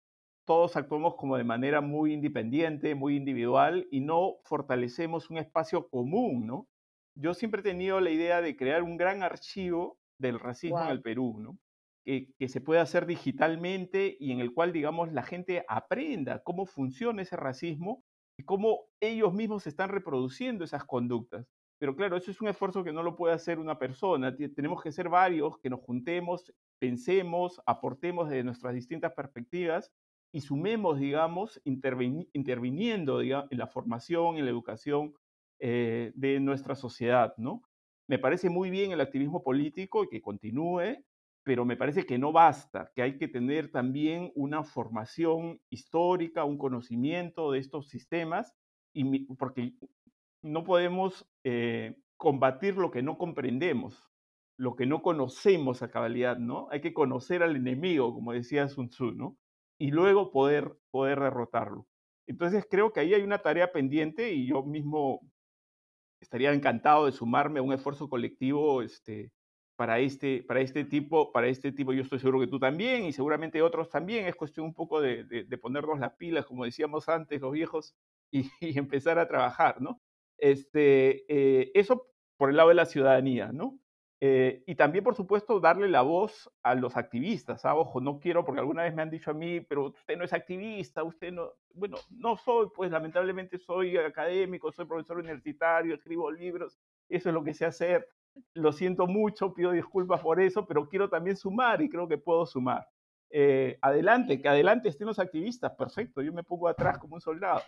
[0.45, 6.47] todos actuamos como de manera muy independiente, muy individual y no fortalecemos un espacio común,
[6.47, 6.69] ¿no?
[7.15, 11.01] Yo siempre he tenido la idea de crear un gran archivo del racismo en el
[11.01, 11.59] Perú, ¿no?
[12.03, 17.21] Que, se pueda hacer digitalmente y en el cual, digamos, la gente aprenda cómo funciona
[17.21, 18.03] ese racismo
[18.37, 21.47] y cómo ellos mismos están reproduciendo esas conductas.
[21.79, 24.35] Pero claro, eso es un esfuerzo que no lo puede hacer una persona.
[24.35, 29.91] Tenemos que ser varios que nos juntemos, pensemos, aportemos desde nuestras distintas perspectivas
[30.31, 35.13] y sumemos, digamos, interviniendo en la formación, en la educación
[35.59, 37.61] eh, de nuestra sociedad, ¿no?
[38.07, 41.03] Me parece muy bien el activismo político y que continúe,
[41.43, 46.57] pero me parece que no basta, que hay que tener también una formación histórica, un
[46.57, 48.55] conocimiento de estos sistemas,
[49.37, 49.73] porque
[50.41, 54.09] no podemos eh, combatir lo que no comprendemos,
[54.57, 56.67] lo que no conocemos a cabalidad, ¿no?
[56.71, 59.37] Hay que conocer al enemigo, como decía Sun Tzu, ¿no?
[59.77, 61.87] Y luego poder, poder derrotarlo.
[62.27, 65.19] Entonces creo que ahí hay una tarea pendiente y yo mismo
[66.21, 69.31] estaría encantado de sumarme a un esfuerzo colectivo este,
[69.75, 73.13] para este, para este tipo, para este tipo, yo estoy seguro que tú también y
[73.13, 77.41] seguramente otros también, es cuestión un poco de, de, ponernos las pilas, como decíamos antes,
[77.41, 77.95] los viejos,
[78.31, 80.01] y, empezar a trabajar, ¿no?
[80.37, 82.07] Este, eh, eso
[82.37, 83.79] por el lado de la ciudadanía, ¿no?
[84.25, 87.65] Eh, y también, por supuesto, darle la voz a los activistas.
[87.65, 87.75] ¿ah?
[87.75, 90.31] Ojo, no quiero, porque alguna vez me han dicho a mí, pero usted no es
[90.31, 96.79] activista, usted no, bueno, no soy, pues lamentablemente soy académico, soy profesor universitario, escribo libros,
[97.09, 98.07] eso es lo que sé hacer
[98.53, 102.45] lo siento mucho, pido disculpas por eso, pero quiero también sumar y creo que puedo
[102.45, 102.87] sumar.
[103.29, 107.61] Eh, adelante, que adelante estén los activistas, perfecto, yo me pongo atrás como un soldado,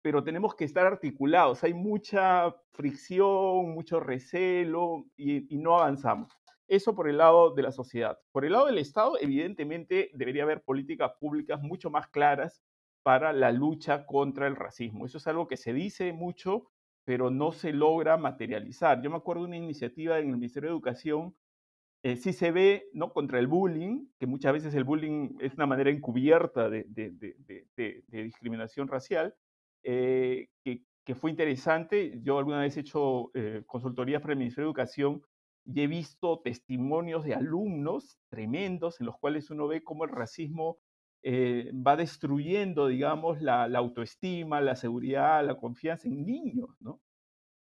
[0.00, 6.32] pero tenemos que estar articulados, hay mucha fricción, mucho recelo y, y no avanzamos.
[6.68, 8.18] Eso por el lado de la sociedad.
[8.30, 12.62] Por el lado del Estado, evidentemente debería haber políticas públicas mucho más claras
[13.02, 15.04] para la lucha contra el racismo.
[15.04, 16.71] Eso es algo que se dice mucho,
[17.04, 19.02] pero no se logra materializar.
[19.02, 21.34] Yo me acuerdo de una iniciativa en el Ministerio de Educación,
[22.04, 23.12] eh, sí se ve ¿no?
[23.12, 26.84] contra el bullying, que muchas veces el bullying es una manera encubierta de,
[28.08, 29.34] discriminación racial,
[29.84, 32.18] eh, que, fue interesante.
[32.22, 35.22] Yo alguna vez he hecho eh, consultorías para el Ministerio de Educación
[35.64, 40.78] y he visto testimonios de alumnos tremendos en los cuales uno ve cómo el racismo
[41.22, 47.00] eh, va destruyendo, digamos, la, autoestima, la seguridad, la confianza en niños, ¿no?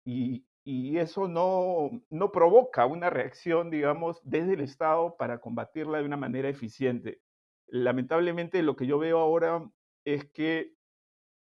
[0.05, 6.17] Y, eso no, no provoca una reacción, digamos, desde el Estado para combatirla de una
[6.17, 7.19] manera eficiente.
[7.67, 9.67] Lamentablemente, lo que yo veo ahora
[10.05, 10.75] es que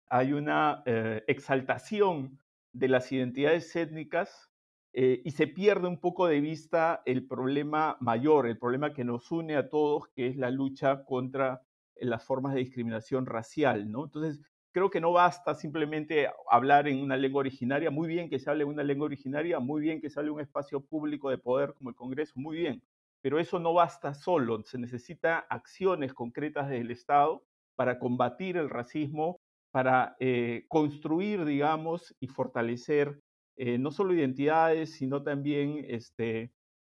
[0.09, 2.41] hay una eh, exaltación
[2.73, 4.51] de las identidades étnicas
[4.93, 9.31] eh, y se pierde un poco de vista el problema mayor, el problema que nos
[9.31, 11.63] une a todos, que es la lucha contra
[12.01, 14.05] las formas de discriminación racial, ¿no?
[14.05, 14.41] Entonces,
[14.73, 18.65] creo que no basta simplemente hablar en una lengua originaria, muy bien que se hable
[18.65, 21.97] una lengua originaria, muy bien que se hable un espacio público de poder como el
[21.97, 22.83] Congreso, muy bien,
[23.23, 27.43] pero eso no basta solo, se necesita acciones concretas del Estado
[27.75, 29.41] para combatir el racismo,
[29.71, 33.19] para eh, construir, digamos, y fortalecer
[33.57, 36.53] eh, no solo identidades, sino también este,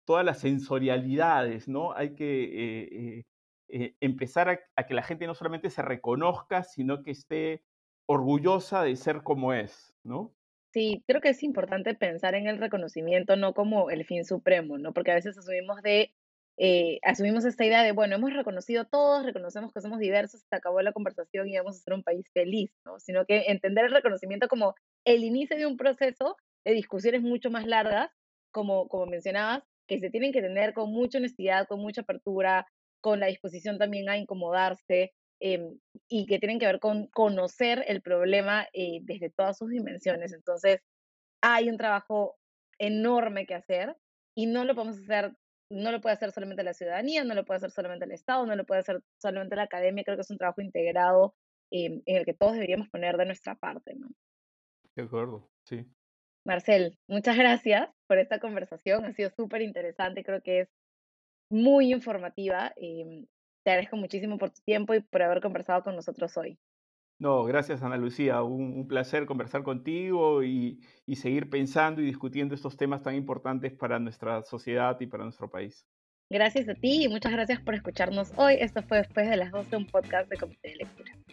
[0.07, 1.93] todas las sensorialidades, ¿no?
[1.93, 3.25] Hay que eh,
[3.69, 7.65] eh, empezar a, que la gente no solamente se reconozca, sino que esté
[8.07, 10.35] orgullosa de ser como es, ¿no?
[10.73, 14.93] Sí, creo que es importante pensar en el reconocimiento no como el fin supremo, ¿no?
[14.93, 16.13] Porque a veces asumimos de,
[16.59, 20.81] eh, asumimos esta idea de, bueno, hemos reconocido todos, reconocemos que somos diversos, se acabó
[20.83, 23.01] la conversación y vamos a ser un país feliz, ¿no?
[23.01, 27.67] Sino que entender el reconocimiento como el inicio de un proceso de discusiones mucho más
[27.67, 28.11] largas,
[28.53, 32.67] como, como mencionabas, que se tienen que tener con mucha honestidad, con mucha apertura,
[33.07, 35.79] con la disposición también a incomodarse em,
[36.09, 40.33] y que tienen que ver con conocer el problema eh, desde todas sus dimensiones.
[40.33, 40.81] Entonces,
[41.41, 42.37] hay un trabajo
[42.81, 43.97] enorme que hacer
[44.37, 45.37] y no lo podemos hacer,
[45.71, 48.57] no lo puede hacer solamente la ciudadanía, no lo puede hacer solamente el Estado, no
[48.57, 50.03] lo puede hacer solamente la academia.
[50.03, 51.37] Creo que es un trabajo integrado
[51.71, 54.09] em, en el que todos deberíamos poner de nuestra parte, ¿no?
[54.97, 55.87] De acuerdo, sí.
[56.45, 59.05] Marcel, muchas gracias por esta conversación.
[59.05, 60.25] Ha sido súper interesante.
[60.25, 60.69] Creo que es
[61.49, 62.73] muy informativa.
[62.77, 63.27] Em,
[63.65, 66.59] te agradezco muchísimo por tu tiempo y por haber conversado con nosotros hoy.
[67.19, 68.43] No, gracias Ana Lucía.
[68.43, 73.99] Un, placer conversar contigo y, y, seguir pensando y discutiendo estos temas tan importantes para
[73.99, 75.87] nuestra sociedad y para nuestro país.
[76.29, 78.57] Gracias a ti y muchas gracias por escucharnos hoy.
[78.61, 81.26] Esto fue Después de las 12, un podcast de Comité Eléctrico.